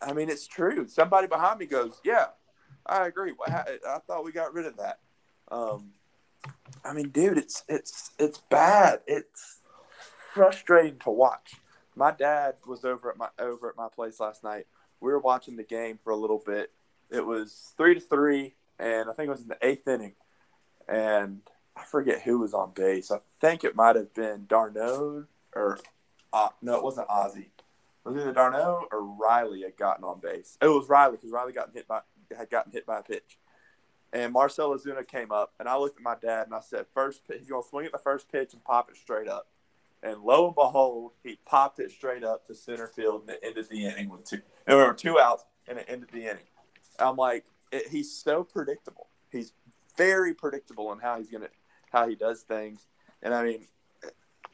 [0.01, 0.89] I mean, it's true.
[0.89, 2.27] Somebody behind me goes, Yeah,
[2.87, 3.33] I agree.
[3.47, 5.01] I thought we got rid of that.
[5.51, 5.91] Um,
[6.85, 9.01] I mean, dude, it's it's it's bad.
[9.07, 9.61] It's
[10.33, 11.55] frustrating to watch.
[11.95, 14.67] My dad was over at my over at my place last night.
[15.01, 16.73] We were watching the game for a little bit.
[17.11, 20.15] It was three to three, and I think it was in the eighth inning.
[20.89, 21.43] And
[21.77, 23.11] I forget who was on base.
[23.11, 25.79] I think it might have been d'Arnaud or
[26.33, 27.51] uh, no, it wasn't Ozzie.
[28.05, 30.59] It was either d'Arnaud or Riley had gotten on base.
[30.61, 32.01] It was Riley because Riley got hit by
[32.37, 33.39] had gotten hit by a pitch.
[34.13, 37.23] And Marcell Ozuna came up, and I looked at my dad and I said, "First,
[37.27, 39.49] he's going to swing at the first pitch and pop it straight up."
[40.03, 43.69] And lo and behold, he popped it straight up to center field, and it ended
[43.69, 44.43] the inning with two.
[44.67, 46.45] And there were two outs, and it ended the inning.
[46.99, 49.09] I'm like, it, he's so predictable.
[49.31, 49.53] He's
[49.97, 51.49] very predictable in how he's to
[51.91, 52.87] how he does things.
[53.23, 53.67] And I mean,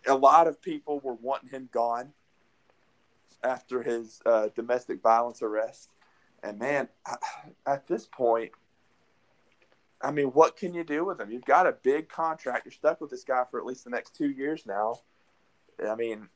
[0.06, 2.12] a lot of people were wanting him gone
[3.42, 5.90] after his uh, domestic violence arrest.
[6.42, 6.88] And man,
[7.66, 8.52] at this point,
[10.00, 11.30] I mean, what can you do with him?
[11.30, 12.66] You've got a big contract.
[12.66, 14.96] You're stuck with this guy for at least the next two years now.
[15.88, 16.28] I mean,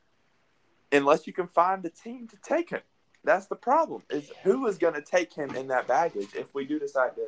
[0.91, 2.81] unless you can find a team to take him.
[3.27, 4.03] That's the problem.
[4.09, 7.27] Is who is going to take him in that baggage if we do decide to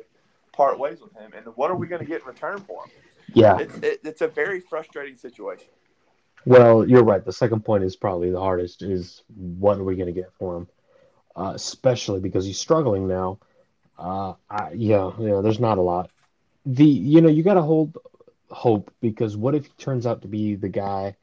[0.50, 2.90] part ways with him, and what are we going to get in return for him?
[3.34, 5.68] Yeah, it's, it, it's a very frustrating situation.
[6.46, 7.22] Well, you're right.
[7.22, 8.80] The second point is probably the hardest.
[8.80, 10.68] Is what are we going to get for him?
[11.36, 13.38] Uh, especially because he's struggling now.
[13.98, 15.42] Uh, I, yeah, yeah.
[15.42, 16.10] There's not a lot.
[16.64, 17.98] The you know you got to hold
[18.48, 21.16] hope because what if he turns out to be the guy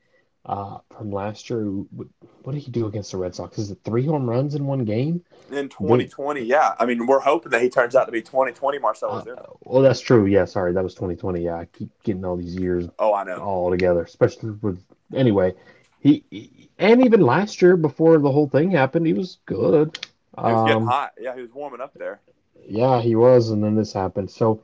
[0.47, 1.63] uh, from last year.
[1.63, 3.57] What did he do against the Red Sox?
[3.57, 5.23] Is it three home runs in one game?
[5.51, 6.75] In 2020, yeah.
[6.79, 9.23] I mean, we're hoping that he turns out to be 2020 Marcell uh,
[9.65, 10.25] well, that's true.
[10.25, 10.73] Yeah, sorry.
[10.73, 11.43] That was 2020.
[11.43, 13.37] Yeah, I keep getting all these years oh, I know.
[13.37, 14.81] all together, especially with.
[15.13, 15.53] Anyway,
[15.99, 19.97] he, he and even last year before the whole thing happened, he was good.
[20.35, 21.13] He was um, getting hot.
[21.19, 22.19] Yeah, he was warming up there.
[22.67, 24.29] Yeah, he was, and then this happened.
[24.29, 24.61] So,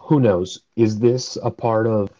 [0.00, 0.60] who knows?
[0.76, 2.10] Is this a part of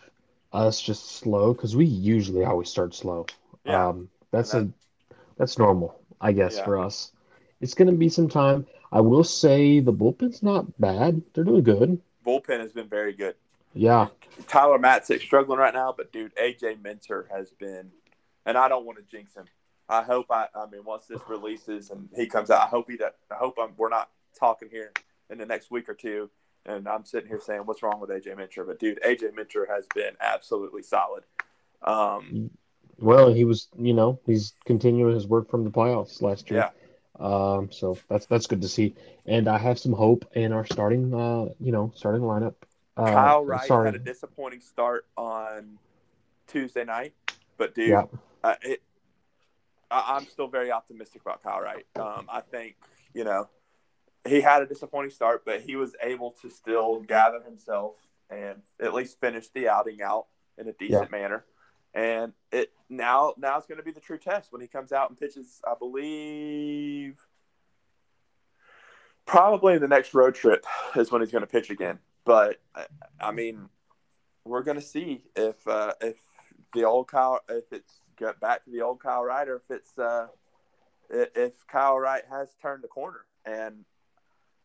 [0.52, 3.26] us just slow because we usually always start slow.
[3.64, 3.88] Yeah.
[3.88, 6.64] Um, that's that, a that's normal, I guess, yeah.
[6.64, 7.12] for us.
[7.60, 8.66] It's going to be some time.
[8.92, 11.22] I will say the bullpen's not bad.
[11.34, 12.00] They're doing good.
[12.26, 13.34] Bullpen has been very good.
[13.74, 14.08] Yeah.
[14.46, 17.90] Tyler Matzek struggling right now, but dude, AJ Minter has been,
[18.46, 19.44] and I don't want to jinx him.
[19.88, 22.96] I hope I, I mean, once this releases and he comes out, I hope he,
[22.96, 24.92] that, I hope I'm, we're not talking here
[25.30, 26.30] in the next week or two
[26.68, 29.86] and I'm sitting here saying, "What's wrong with AJ Minter?" But dude, AJ Minter has
[29.94, 31.24] been absolutely solid.
[31.82, 32.50] Um,
[32.98, 36.70] well, he was, you know, he's continuing his work from the playoffs last year.
[36.70, 37.24] Yeah.
[37.24, 38.94] Um, so that's that's good to see,
[39.26, 42.54] and I have some hope in our starting, uh, you know, starting lineup.
[42.96, 43.86] Uh, Kyle Wright sorry.
[43.86, 45.78] had a disappointing start on
[46.46, 47.14] Tuesday night,
[47.56, 48.04] but dude, yeah.
[48.44, 48.82] uh, it,
[49.90, 51.86] I, am still very optimistic about Kyle Wright.
[51.96, 52.76] Um, I think
[53.14, 53.48] you know
[54.26, 57.94] he had a disappointing start, but he was able to still gather himself
[58.30, 60.26] and at least finish the outing out
[60.56, 61.18] in a decent yeah.
[61.18, 61.44] manner.
[61.94, 65.08] And it now now it's going to be the true test when he comes out
[65.08, 65.60] and pitches.
[65.66, 67.18] I believe
[69.26, 71.98] probably the next road trip is when he's going to pitch again.
[72.24, 72.60] But
[73.20, 73.68] I mean,
[74.44, 76.16] we're going to see if uh, if
[76.74, 79.98] the old Kyle if it's got back to the old Kyle Wright or if it's
[79.98, 80.26] uh,
[81.10, 83.24] if Kyle Wright has turned the corner.
[83.46, 83.84] And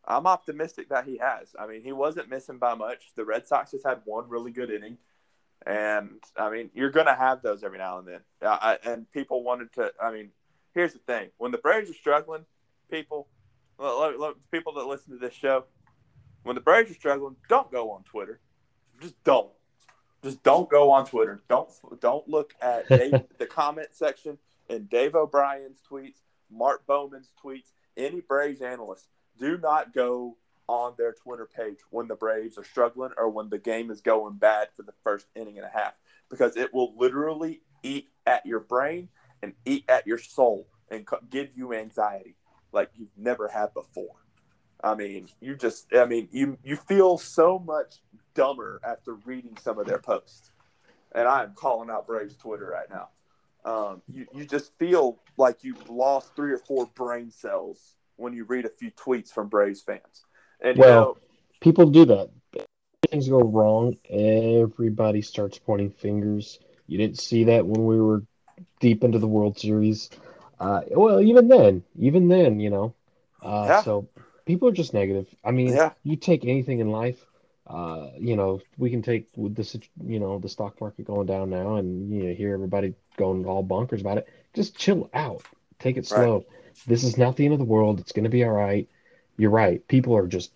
[0.05, 1.55] I'm optimistic that he has.
[1.57, 3.11] I mean, he wasn't missing by much.
[3.15, 4.97] The Red Sox just had one really good inning.
[5.65, 8.19] And I mean, you're going to have those every now and then.
[8.41, 10.31] I, and people wanted to, I mean,
[10.73, 12.45] here's the thing when the Braves are struggling,
[12.91, 13.27] people,
[13.79, 15.65] look, look, people that listen to this show,
[16.43, 18.41] when the Braves are struggling, don't go on Twitter.
[19.01, 19.51] Just don't.
[20.21, 21.41] Just don't go on Twitter.
[21.49, 24.37] Don't don't look at Dave, the comment section
[24.69, 26.15] in Dave O'Brien's tweets,
[26.49, 29.07] Mark Bowman's tweets, any Braves analyst
[29.39, 33.57] do not go on their Twitter page when the Braves are struggling or when the
[33.57, 35.93] game is going bad for the first inning and a half
[36.29, 39.09] because it will literally eat at your brain
[39.41, 42.35] and eat at your soul and give you anxiety
[42.71, 44.15] like you've never had before.
[44.83, 47.95] I mean, you just, I mean, you you feel so much
[48.33, 50.51] dumber after reading some of their posts.
[51.13, 53.09] And I am calling out Braves Twitter right now.
[53.65, 58.45] Um, you, you just feel like you've lost three or four brain cells when you
[58.45, 60.25] read a few tweets from Braves fans.
[60.61, 61.17] And well, you know,
[61.59, 62.29] people do that.
[63.09, 63.97] Things go wrong.
[64.09, 66.59] Everybody starts pointing fingers.
[66.87, 68.23] You didn't see that when we were
[68.79, 70.09] deep into the World Series.
[70.59, 72.93] Uh, well, even then, even then, you know.
[73.41, 73.81] Uh, Yeah.
[73.81, 74.07] So
[74.45, 75.27] people are just negative.
[75.43, 75.91] I mean, Yeah.
[76.03, 77.25] you take anything in life.
[77.67, 81.49] Uh, you know, we can take with this, you know, the stock market going down
[81.49, 84.27] now, and you know, hear everybody going all bonkers about it.
[84.53, 85.43] Just chill out.
[85.79, 86.45] Take it Right.
[86.87, 87.99] This is not the end of the world.
[87.99, 88.87] It's going to be all right.
[89.37, 89.85] You're right.
[89.87, 90.51] People are just.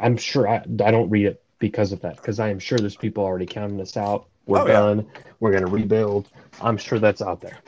[0.00, 2.96] I'm sure I, I don't read it because of that because I am sure there's
[2.96, 4.26] people already counting us out.
[4.46, 4.72] We're Oh, yeah.
[4.74, 5.06] done.
[5.40, 6.28] We're going to rebuild.
[6.60, 7.58] I'm sure that's out there.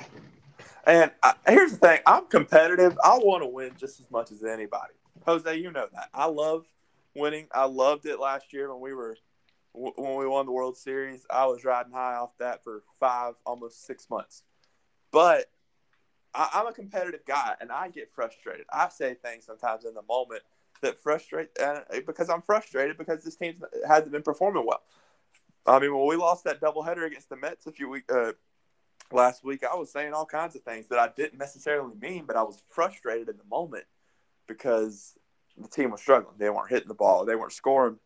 [0.87, 2.97] And I, here's the thing: I'm competitive.
[3.03, 4.93] I want to win just as much as anybody.
[5.25, 6.09] Jose, you know that.
[6.15, 6.67] I love
[7.15, 7.49] winning.
[7.53, 9.17] I loved it last year when we were
[9.73, 11.27] when we won the World Series.
[11.29, 14.43] I was riding high off that for five, almost six months.
[15.11, 15.47] But
[16.37, 18.67] I, I'm a competitive guy, and I get frustrated.
[18.73, 20.43] I say things sometimes in the moment
[20.83, 23.55] that frustrate, uh, because I'm frustrated because this team
[23.89, 24.83] hasn't been performing well.
[25.67, 28.33] I mean, when we lost that doubleheader against the Mets a few weeks uh,
[29.11, 32.37] last week, I was saying all kinds of things that I didn't necessarily mean, but
[32.37, 33.85] I was frustrated in the moment
[34.47, 35.15] because
[35.57, 36.37] the team was struggling.
[36.39, 37.99] They weren't hitting the ball, they weren't scoring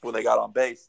[0.00, 0.88] when they got on base.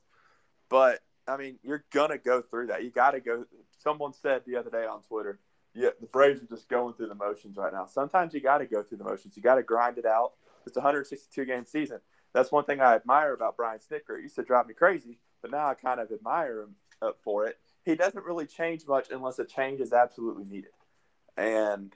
[0.69, 2.83] But I mean, you're gonna go through that.
[2.83, 3.45] You got to go.
[3.77, 5.39] Someone said the other day on Twitter,
[5.77, 8.65] "Yeah, the Braves are just going through the motions right now." Sometimes you got to
[8.65, 9.37] go through the motions.
[9.37, 10.33] You got to grind it out.
[10.65, 11.99] It's a 162 game season.
[12.33, 14.17] That's one thing I admire about Brian Snitker.
[14.17, 17.45] It used to drive me crazy, but now I kind of admire him uh, for
[17.45, 17.57] it.
[17.85, 20.71] He doesn't really change much unless a change is absolutely needed.
[21.37, 21.93] And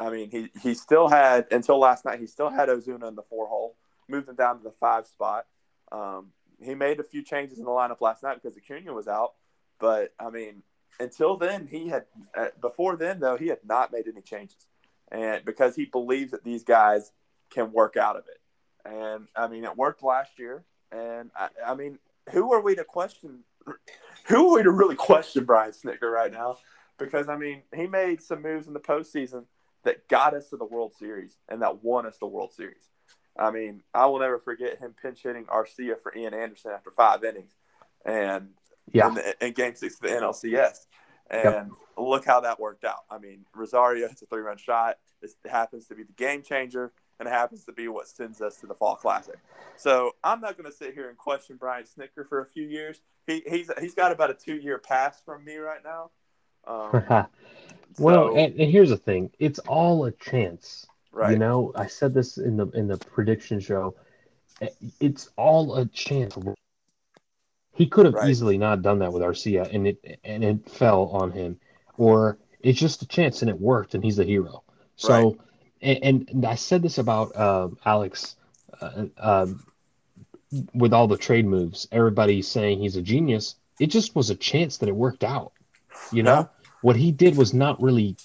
[0.00, 2.20] I mean, he, he still had until last night.
[2.20, 3.76] He still had Ozuna in the four hole,
[4.08, 5.46] moved him down to the five spot.
[5.92, 9.34] Um, he made a few changes in the lineup last night because Acuna was out.
[9.78, 10.62] But I mean,
[11.00, 12.04] until then, he had
[12.36, 14.66] uh, before then though he had not made any changes,
[15.10, 17.12] and because he believes that these guys
[17.50, 18.40] can work out of it.
[18.84, 20.64] And I mean, it worked last year.
[20.90, 21.98] And I, I mean,
[22.32, 23.40] who are we to question?
[24.28, 26.58] Who are we to really question Brian Snitker right now?
[26.98, 29.44] Because I mean, he made some moves in the postseason
[29.84, 32.88] that got us to the World Series and that won us the World Series.
[33.38, 37.22] I mean, I will never forget him pinch hitting Arcia for Ian Anderson after five
[37.22, 37.52] innings,
[38.04, 38.50] and
[38.92, 39.08] Yeah.
[39.08, 40.86] in, the, in Game Six of the NLCS.
[41.30, 41.70] And Yep.
[41.98, 43.04] look how that worked out.
[43.10, 44.96] I mean, Rosario hits a three-run shot.
[45.20, 48.56] This happens to be the game changer, and it happens to be what sends us
[48.60, 49.36] to the Fall Classic.
[49.76, 53.02] So I'm not going to sit here and question Brian Snitker for a few years.
[53.26, 56.10] He, he's he's got about a two-year pass from me right now.
[56.66, 57.02] Um,
[57.98, 60.86] well, so- and, and here's the thing: it's all a chance.
[61.12, 63.94] right, You know, I said this in the in the prediction show.
[65.00, 66.36] It's all a chance.
[67.78, 68.28] He could have Right.
[68.28, 71.60] easily not done that with Arcia, and it and it fell on him,
[71.96, 74.64] or it's just a chance and it worked, and he's a hero.
[74.96, 75.38] So,
[75.80, 78.34] and, and I said this about uh, Alex,
[78.80, 79.62] uh, um
[80.74, 81.86] with all the trade moves.
[81.92, 83.54] Everybody saying he's a genius.
[83.78, 85.52] It just was a chance that it worked out.
[86.10, 86.44] You know, Yeah.
[86.80, 88.16] what he did was not really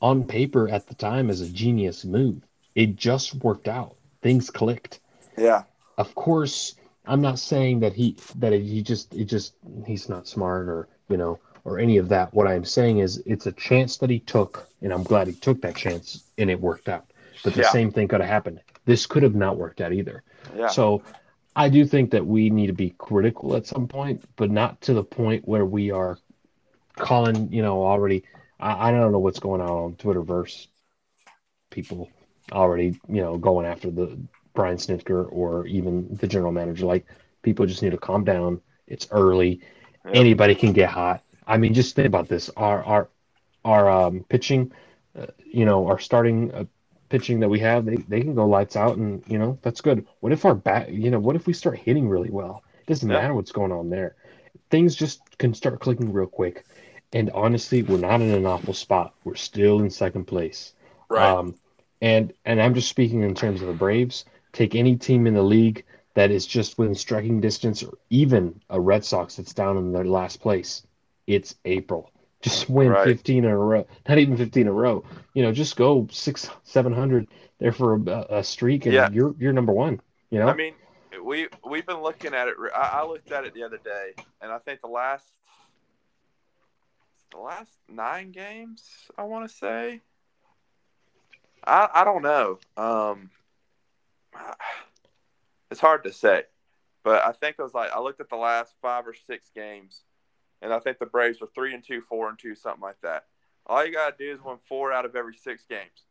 [0.00, 2.42] on paper at the time as a genius move.
[2.76, 3.96] It just worked out.
[4.22, 5.00] Things clicked.
[5.36, 5.62] yeah,
[5.98, 6.74] Of course,
[7.06, 9.54] I'm not saying that he that he just it just
[9.86, 12.32] he's not smart or you know or any of that.
[12.34, 15.62] What I'm saying is it's a chance that he took, and I'm glad he took
[15.62, 17.12] that chance and it worked out.
[17.42, 17.70] But the Yeah.
[17.70, 18.60] same thing could have happened.
[18.86, 20.22] This could have not worked out either.
[20.56, 21.04] yeah, So
[21.56, 24.94] I do think that we need to be critical at some point, but not to
[24.94, 26.18] the point where we are
[26.96, 28.24] calling, you know, already.
[28.60, 30.68] I, I don't know what's going on on Twitterverse.
[31.70, 32.10] People
[32.52, 34.18] already, you know, going after the
[34.54, 36.86] Brian Snitker or even the general manager.
[36.86, 37.06] Like
[37.42, 38.60] people just need to calm down.
[38.86, 39.60] It's early.
[40.04, 40.12] Yeah.
[40.12, 41.22] Anybody can get hot.
[41.46, 42.50] I mean, just think about this.
[42.56, 43.08] Our our
[43.64, 44.72] our um, pitching,
[45.18, 46.64] uh, you know, our starting uh,
[47.08, 50.06] pitching that we have, they, they can go lights out, and you know that's good.
[50.20, 52.62] What if our bat, you know, what if we start hitting really well?
[52.80, 53.20] It doesn't Yeah.
[53.20, 54.16] matter what's going on there.
[54.70, 56.64] Things just can start clicking real quick.
[57.12, 59.14] And honestly, we're not in an awful spot.
[59.24, 60.72] We're still in second place.
[61.08, 61.54] right, Um,
[62.00, 64.24] and and I'm just speaking in terms of the Braves.
[64.54, 65.84] Take any team in the league
[66.14, 70.04] that is just within striking distance, or even a Red Sox that's down in their
[70.04, 70.86] last place.
[71.26, 72.10] It's April.
[72.40, 73.04] Just win Right.
[73.04, 73.86] 15 in a row.
[74.08, 75.02] Not even 15 in a row.
[75.32, 77.26] You know, just go six, seven hundred
[77.58, 79.08] there for a, a streak, and Yeah.
[79.10, 80.00] you're you're number one.
[80.30, 80.74] You know, I mean,
[81.24, 82.54] we we've been looking at it.
[82.74, 85.24] I, I looked at it the other day, and I think the last
[87.30, 90.02] the last nine games, I want to say.
[91.66, 92.58] I I don't know.
[92.76, 93.30] Um,
[95.70, 96.44] it's hard to say,
[97.02, 100.02] but I think it was like I looked at the last five or six games,
[100.62, 103.24] and I think the Braves were three and two, four and two, something like that.
[103.66, 106.06] All you gotta do is win four out of every six games,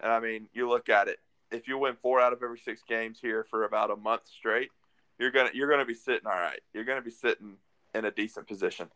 [0.00, 1.18] and I mean, you look at it.
[1.50, 4.70] If you win four out of every six games here for about a month straight,
[5.18, 6.60] you're gonna you're gonna be sitting all right.
[6.72, 7.56] You're gonna be sitting
[7.94, 8.88] in a decent position.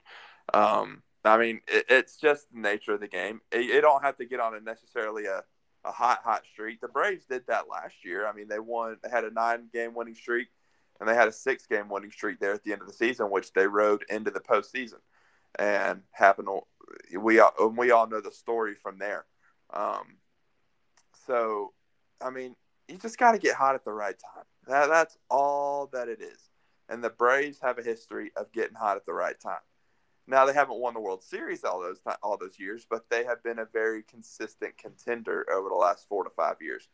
[0.53, 3.41] Um, I mean, it, it's just the nature of the game.
[3.53, 5.45] It, it don't have to get on a necessarily a,
[5.85, 6.81] a hot, hot streak.
[6.81, 8.26] The Braves did that last year.
[8.26, 8.97] I mean, they won.
[9.03, 10.49] They had a nine-game winning streak,
[10.99, 13.53] and they had a six-game winning streak there at the end of the season, which
[13.53, 15.01] they rode into the postseason,
[15.59, 16.49] and happened.
[17.18, 19.26] We all we all know the story from there.
[19.70, 20.16] Um,
[21.26, 21.74] so,
[22.20, 22.57] I mean,
[22.89, 24.45] you just got to get hot at the right time.
[24.66, 26.51] That, that's all that it is.
[26.89, 29.61] And the Braves have a history of getting hot at the right time.
[30.29, 33.43] Now they haven't won the World Series all those all those years, but they have
[33.43, 36.87] been a very consistent contender over the last four to five years.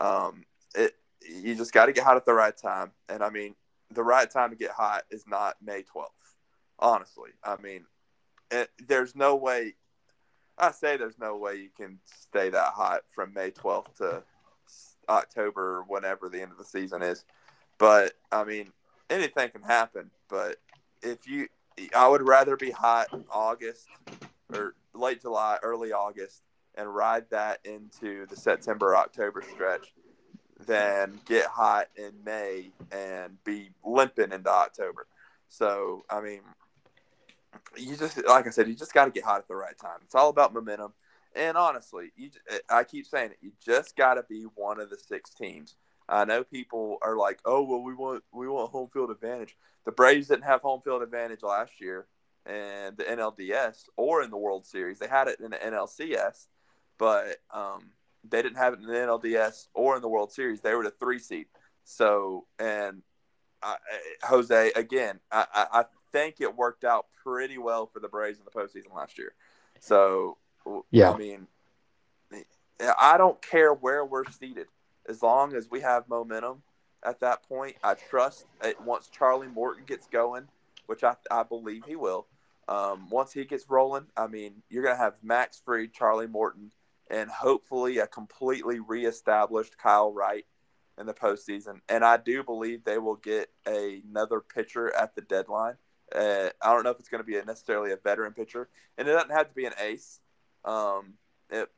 [0.00, 0.44] Um,
[0.76, 0.94] it
[1.28, 3.56] you just got to get hot at the right time, and I mean
[3.92, 6.36] the right time to get hot is not May twelfth.
[6.78, 7.84] Honestly, I mean
[8.52, 9.74] it, there's no way.
[10.56, 14.22] I say there's no way you can stay that hot from May twelfth to
[15.08, 17.24] October, whenever the end of the season is.
[17.78, 18.72] But I mean,
[19.10, 20.10] anything can happen.
[20.28, 20.58] But
[21.02, 21.48] if you
[21.94, 23.86] I would rather be hot August
[24.52, 26.42] or late July, early August,
[26.74, 29.92] and ride that into the September October stretch
[30.66, 35.06] than get hot in May and be limping into October.
[35.48, 36.40] So, I mean,
[37.76, 39.98] you just like I said, you just got to get hot at the right time.
[40.04, 40.92] It's all about momentum.
[41.34, 42.30] And honestly, you,
[42.68, 43.38] I keep saying it.
[43.40, 45.76] You just got to be one of the six teams.
[46.08, 49.92] I know people are like, "Oh, well, we want we want home field advantage." The
[49.92, 52.06] Braves didn't have home field advantage last year
[52.46, 54.98] in the NLDS or in the World Series.
[54.98, 56.46] They had it in the NLCS,
[56.98, 57.90] but um,
[58.28, 60.60] they didn't have it in the NLDS or in the World Series.
[60.60, 61.46] They were the three seed.
[61.84, 63.02] So, and
[63.62, 63.76] uh,
[64.24, 68.50] Jose, again, I, I think it worked out pretty well for the Braves in the
[68.50, 69.34] postseason last year.
[69.80, 70.38] So,
[70.90, 71.46] yeah, I mean,
[72.98, 74.66] I don't care where we're seated
[75.08, 76.62] as long as we have momentum
[77.04, 77.76] at that point.
[77.82, 80.48] I trust it once Charlie Morton gets going,
[80.86, 82.26] which I, I believe he will.
[82.68, 86.70] Um, once he gets rolling, I mean, you're going to have Max Fried, Charlie Morton,
[87.10, 90.44] and hopefully a completely reestablished Kyle Wright
[90.98, 91.80] in the postseason.
[91.88, 95.76] And I do believe they will get a, another pitcher at the deadline.
[96.14, 99.08] Uh, I don't know if it's going to be a, necessarily a veteran pitcher, and
[99.08, 100.20] it doesn't have to be an ace.
[100.64, 101.14] Um,
[101.50, 101.70] it,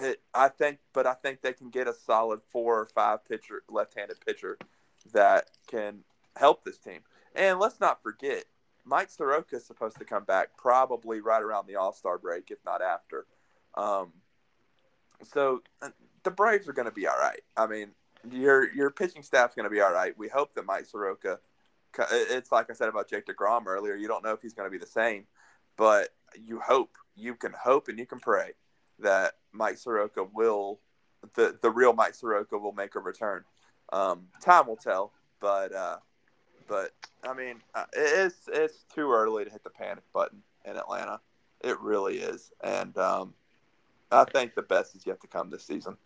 [0.00, 3.62] it, I think, but I think they can get a solid four or five pitcher,
[3.68, 4.58] left-handed pitcher
[5.12, 6.04] that can
[6.36, 7.00] help this team.
[7.34, 8.44] And let's not forget,
[8.84, 12.58] Mike Soroka is supposed to come back probably right around the All Star break, if
[12.64, 13.26] not after.
[13.74, 14.12] Um,
[15.22, 15.90] so uh,
[16.24, 17.40] the Braves are going to be all right.
[17.56, 17.90] I mean,
[18.30, 20.16] your your pitching staff's going to be all right.
[20.16, 21.38] We hope that Mike Soroka.
[22.10, 23.94] It's like I said about Jake Degrom earlier.
[23.94, 25.26] You don't know if he's going to be the same,
[25.76, 26.96] but you hope.
[27.14, 28.52] You can hope and you can pray
[28.98, 30.80] that Mike Soroka will,
[31.34, 33.44] the the real Mike Soroka will make a return.
[33.92, 35.96] Um, time will tell, but uh,
[36.68, 41.20] but I mean, uh, it's it's too early to hit the panic button in Atlanta.
[41.62, 43.34] It really is, and um,
[44.10, 45.96] I think the best is yet to come this season.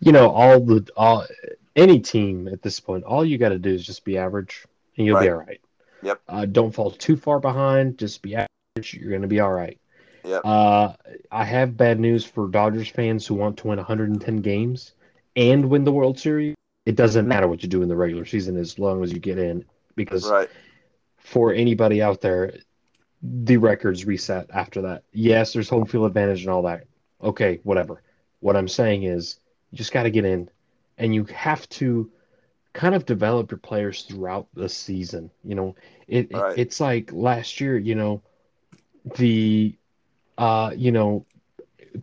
[0.00, 1.26] You know, all the all
[1.74, 5.06] any team at this point, all you got to do is just be average, and
[5.06, 5.24] you'll right.
[5.24, 5.60] be all right.
[6.02, 6.20] Yep.
[6.28, 7.98] Uh, don't fall too far behind.
[7.98, 8.94] Just be average.
[8.94, 9.79] You're going to be all right.
[10.24, 10.42] Yep.
[10.44, 10.92] Uh,
[11.30, 14.92] I have bad news for Dodgers fans who want to win 110 games
[15.36, 16.54] and win the World Series.
[16.86, 19.38] It doesn't matter what you do in the regular season as long as you get
[19.38, 19.64] in,
[19.96, 20.48] because right.
[21.18, 22.54] for anybody out there,
[23.22, 25.04] the records reset after that.
[25.12, 26.84] Yes, there's home field advantage and all that.
[27.22, 28.02] Okay, whatever.
[28.40, 29.38] What I'm saying is,
[29.70, 30.48] you just got to get in,
[30.96, 32.10] and you have to
[32.72, 35.30] kind of develop your players throughout the season.
[35.44, 35.76] You know,
[36.08, 36.58] it, right.
[36.58, 37.76] it it's like last year.
[37.76, 38.22] You know,
[39.16, 39.76] the
[40.40, 41.26] uh, you know,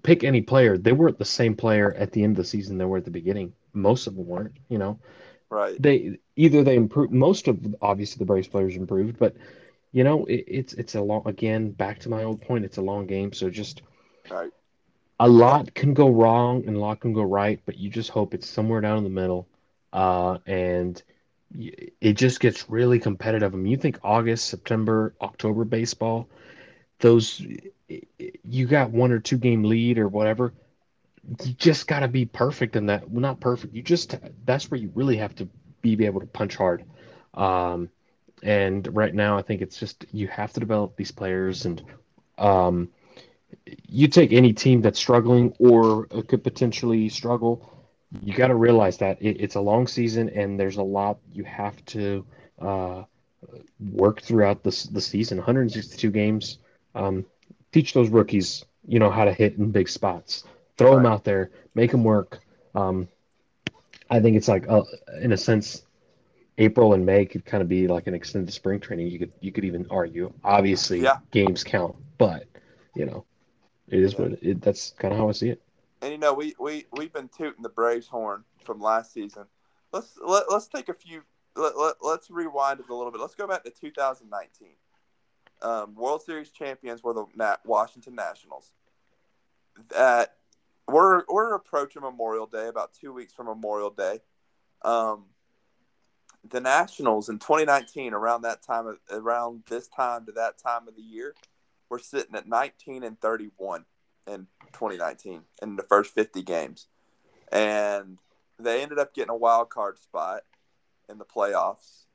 [0.03, 0.77] pick any player.
[0.77, 3.11] They weren't the same player at the end of the season they were at the
[3.11, 3.51] beginning.
[3.73, 4.99] Most of them weren't, you know.
[5.49, 5.81] Right.
[5.81, 7.11] They either they improved.
[7.11, 9.35] Most of obviously the Braves players improved, but
[9.91, 12.63] you know it, it's it's a long again back to my old point.
[12.63, 13.81] It's a long game, so just
[14.29, 14.51] right.
[15.19, 18.35] a lot can go wrong and a lot can go right, but you just hope
[18.35, 19.47] it's somewhere down in the middle,
[19.93, 21.01] uh, and
[22.01, 23.53] it just gets really competitive.
[23.53, 26.27] I mean, you think August, September, October baseball,
[26.99, 27.41] those
[28.43, 30.53] you got one or two game lead or whatever,
[31.43, 33.09] you just got to be perfect in that.
[33.09, 33.73] Well, not perfect.
[33.73, 35.47] You just that's where you really have to
[35.81, 36.83] be, be able to punch hard.
[37.33, 37.89] Um,
[38.43, 41.81] and right now, I think it's just you have to develop these players, and
[42.37, 42.89] um,
[43.87, 47.73] you take any team that's struggling or could potentially struggle.
[48.21, 51.43] you got to realize that it, it's a long season and there's a lot you
[51.43, 52.25] have to
[52.61, 53.03] uh,
[53.91, 56.59] work throughout the, the season 162 games
[56.95, 57.25] um,
[57.71, 60.43] teach those rookies you know how to hit in big spots
[60.77, 60.97] throw right.
[60.97, 62.39] them out there make them work
[62.75, 63.07] um,
[64.09, 64.83] i think it's like uh,
[65.21, 65.83] in a sense
[66.57, 69.51] april and may could kind of be like an extended spring training you could you
[69.51, 71.17] could even argue obviously yeah.
[71.31, 72.45] games count but
[72.95, 73.25] you know
[73.89, 74.21] it is yeah.
[74.21, 75.61] what it, that's kind of how i see it
[76.01, 79.45] and you know, we we we've been tooting the Braves horn from last season.
[79.91, 81.23] Let's let, let's take a few.
[81.55, 83.19] Let, let, let's rewind it a little bit.
[83.19, 84.69] Let's go back to 2019.
[85.61, 88.71] Um, World Series champions were the Nat- Washington Nationals.
[89.89, 90.35] That
[90.87, 94.21] we're we're approaching Memorial Day, about two weeks from Memorial Day.
[94.83, 95.25] Um,
[96.49, 100.95] the Nationals in 2019, around that time, of, around this time to that time of
[100.95, 101.35] the year,
[101.89, 103.85] we're sitting at 19 and 31
[104.27, 106.87] in 2019 in the first 50 games,
[107.51, 108.17] and
[108.59, 110.41] they ended up getting a wild card spot
[111.09, 112.05] in the playoffs.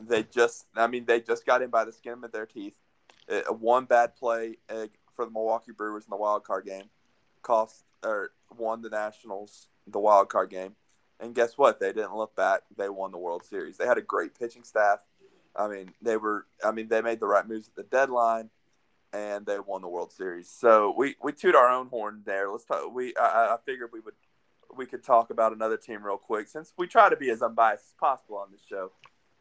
[0.00, 2.76] They just, I mean, they just got in by the skin of their teeth.
[3.28, 6.84] It, one bad play uh, for the Milwaukee Brewers in the wild card game
[7.42, 10.74] cost or won the Nationals the wild card game.
[11.20, 11.80] And guess what?
[11.80, 12.62] They didn't look back.
[12.76, 13.76] They won the World Series.
[13.76, 15.00] They had a great pitching staff.
[15.56, 16.46] I mean, they were.
[16.64, 18.50] I mean, they made the right moves at the deadline
[19.12, 20.48] and they won the World Series.
[20.48, 22.50] So we we toot our own horn there.
[22.50, 22.94] Let's talk.
[22.94, 24.14] We I, I figured we would
[24.76, 27.86] we could talk about another team real quick since we try to be as unbiased
[27.86, 28.92] as possible on this show.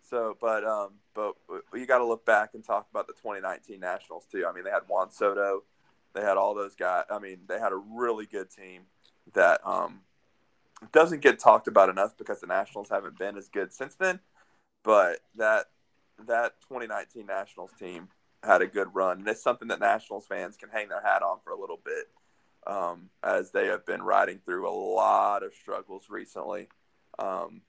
[0.10, 1.36] So, but um, but
[1.74, 4.46] you got to look back and talk about the 2019 Nationals too.
[4.48, 5.64] I mean, they had Juan Soto,
[6.14, 7.04] they had all those guys.
[7.10, 8.84] I mean, they had a really good team
[9.34, 10.02] that um
[10.92, 14.20] doesn't get talked about enough because the Nationals haven't been as good since then.
[14.84, 15.66] But that
[16.26, 18.10] that 2019 Nationals team
[18.44, 21.40] had a good run, and it's something that Nationals fans can hang their hat on
[21.44, 22.10] for a little bit,
[22.66, 26.70] um, as they have been riding through a lot of struggles recently.
[27.20, 27.62] Um,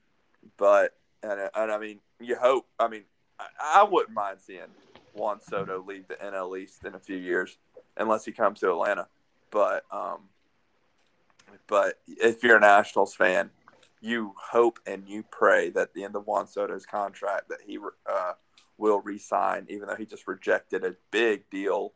[0.57, 2.65] but and, and I mean, you hope.
[2.79, 3.03] I mean,
[3.39, 3.45] I,
[3.79, 4.61] I, wouldn't mind seeing
[5.13, 7.57] Juan Soto leave the NL East in a few years,
[7.97, 9.07] unless he comes to Atlanta.
[9.51, 10.29] But um,
[11.67, 13.49] but if you're a Nationals fan,
[14.01, 18.33] you hope and you pray that the end of Juan Soto's contract that he uh,
[18.77, 21.93] will resign, even though he just rejected a big deal,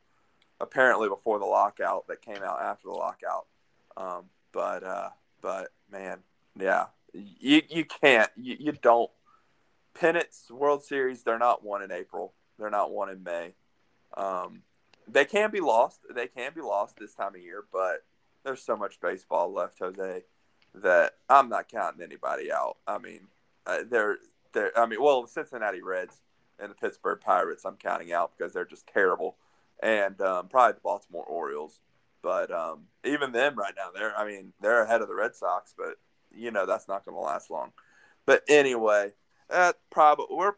[0.59, 3.47] apparently before the lockout that came out after the lockout.
[3.95, 5.09] Um, but uh,
[5.41, 6.19] but man,
[6.59, 9.11] yeah, you you can't you, you don't
[9.93, 11.23] pennants World Series.
[11.23, 12.33] They're not won in April.
[12.57, 13.53] They're not won in May.
[14.15, 14.61] Um,
[15.07, 16.01] they can be lost.
[16.13, 18.03] They can be lost this time of year, but
[18.43, 20.23] there's so much baseball left, Jose,
[20.75, 22.77] that I'm not counting anybody out.
[22.87, 23.27] I mean,
[23.65, 24.17] uh, they're
[24.53, 24.77] they're.
[24.77, 26.21] I mean, well, the Cincinnati Reds
[26.59, 29.37] and the Pittsburgh Pirates I'm counting out because they're just terrible,
[29.81, 31.79] and um, probably the Baltimore Orioles.
[32.21, 35.73] But um, even them right now, they're I mean they're ahead of the Red Sox,
[35.77, 35.97] but
[36.33, 37.71] you know that's not going to last long.
[38.25, 39.11] But anyway,
[39.49, 40.53] that probably we're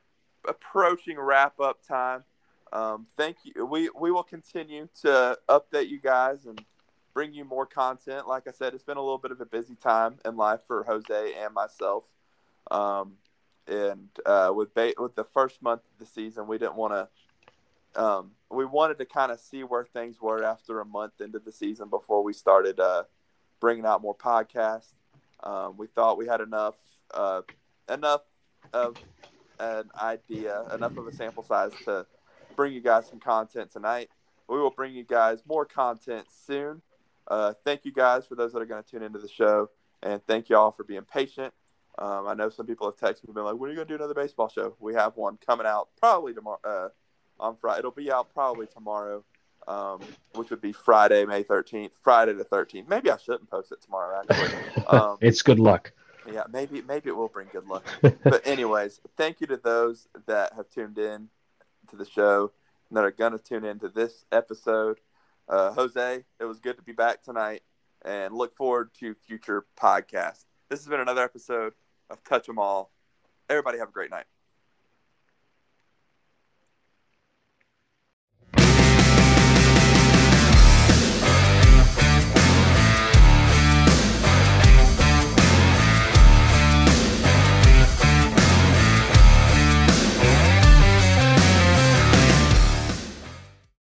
[0.48, 2.24] approaching wrap up time.
[2.74, 3.66] Um, thank you.
[3.66, 6.64] We we will continue to update you guys and
[7.14, 8.28] bring you more content.
[8.28, 10.84] Like I said, it's been a little bit of a busy time in life for
[10.84, 12.04] Jose and myself.
[12.70, 13.14] Um,
[13.68, 18.02] and uh, with ba- with the first month of the season, we didn't want to.
[18.02, 21.52] Um, we wanted to kind of see where things were after a month into the
[21.52, 23.04] season before we started uh,
[23.62, 24.94] bringing out more podcasts.
[25.44, 26.76] Um, we thought we had enough
[27.14, 27.42] uh,
[27.90, 28.22] enough
[28.74, 28.98] of
[29.60, 32.06] an idea, enough of a sample size to
[32.56, 34.10] bring you guys some content tonight.
[34.48, 36.82] We will bring you guys more content soon.
[37.28, 39.70] Uh, thank you guys for those that are going to tune into the show,
[40.04, 41.54] and thank you all for being patient.
[41.98, 43.94] Um, I know some people have texted me been like, "When are you going to
[43.94, 46.90] do another baseball show?" We have one coming out probably tomorrow uh,
[47.40, 47.80] on Friday.
[47.80, 49.24] It'll be out probably tomorrow,
[49.68, 50.01] um,
[50.34, 51.93] which would be Friday, May thirteenth.
[52.01, 52.88] Friday the thirteenth.
[52.88, 54.22] Maybe I shouldn't post it tomorrow.
[54.30, 55.91] Actually, um, it's good luck.
[56.32, 57.86] Yeah, maybe maybe it will bring good luck.
[58.01, 61.30] but anyways, thank you to those that have tuned in
[61.89, 62.51] to the show
[62.89, 64.99] and that are going to tune into this episode.
[65.47, 67.61] Uh, Jose, it was good to be back tonight,
[68.03, 70.45] and look forward to future podcasts.
[70.70, 71.74] This has been another episode
[72.09, 72.91] of Touch 'em All.
[73.49, 74.26] Everybody have a great night.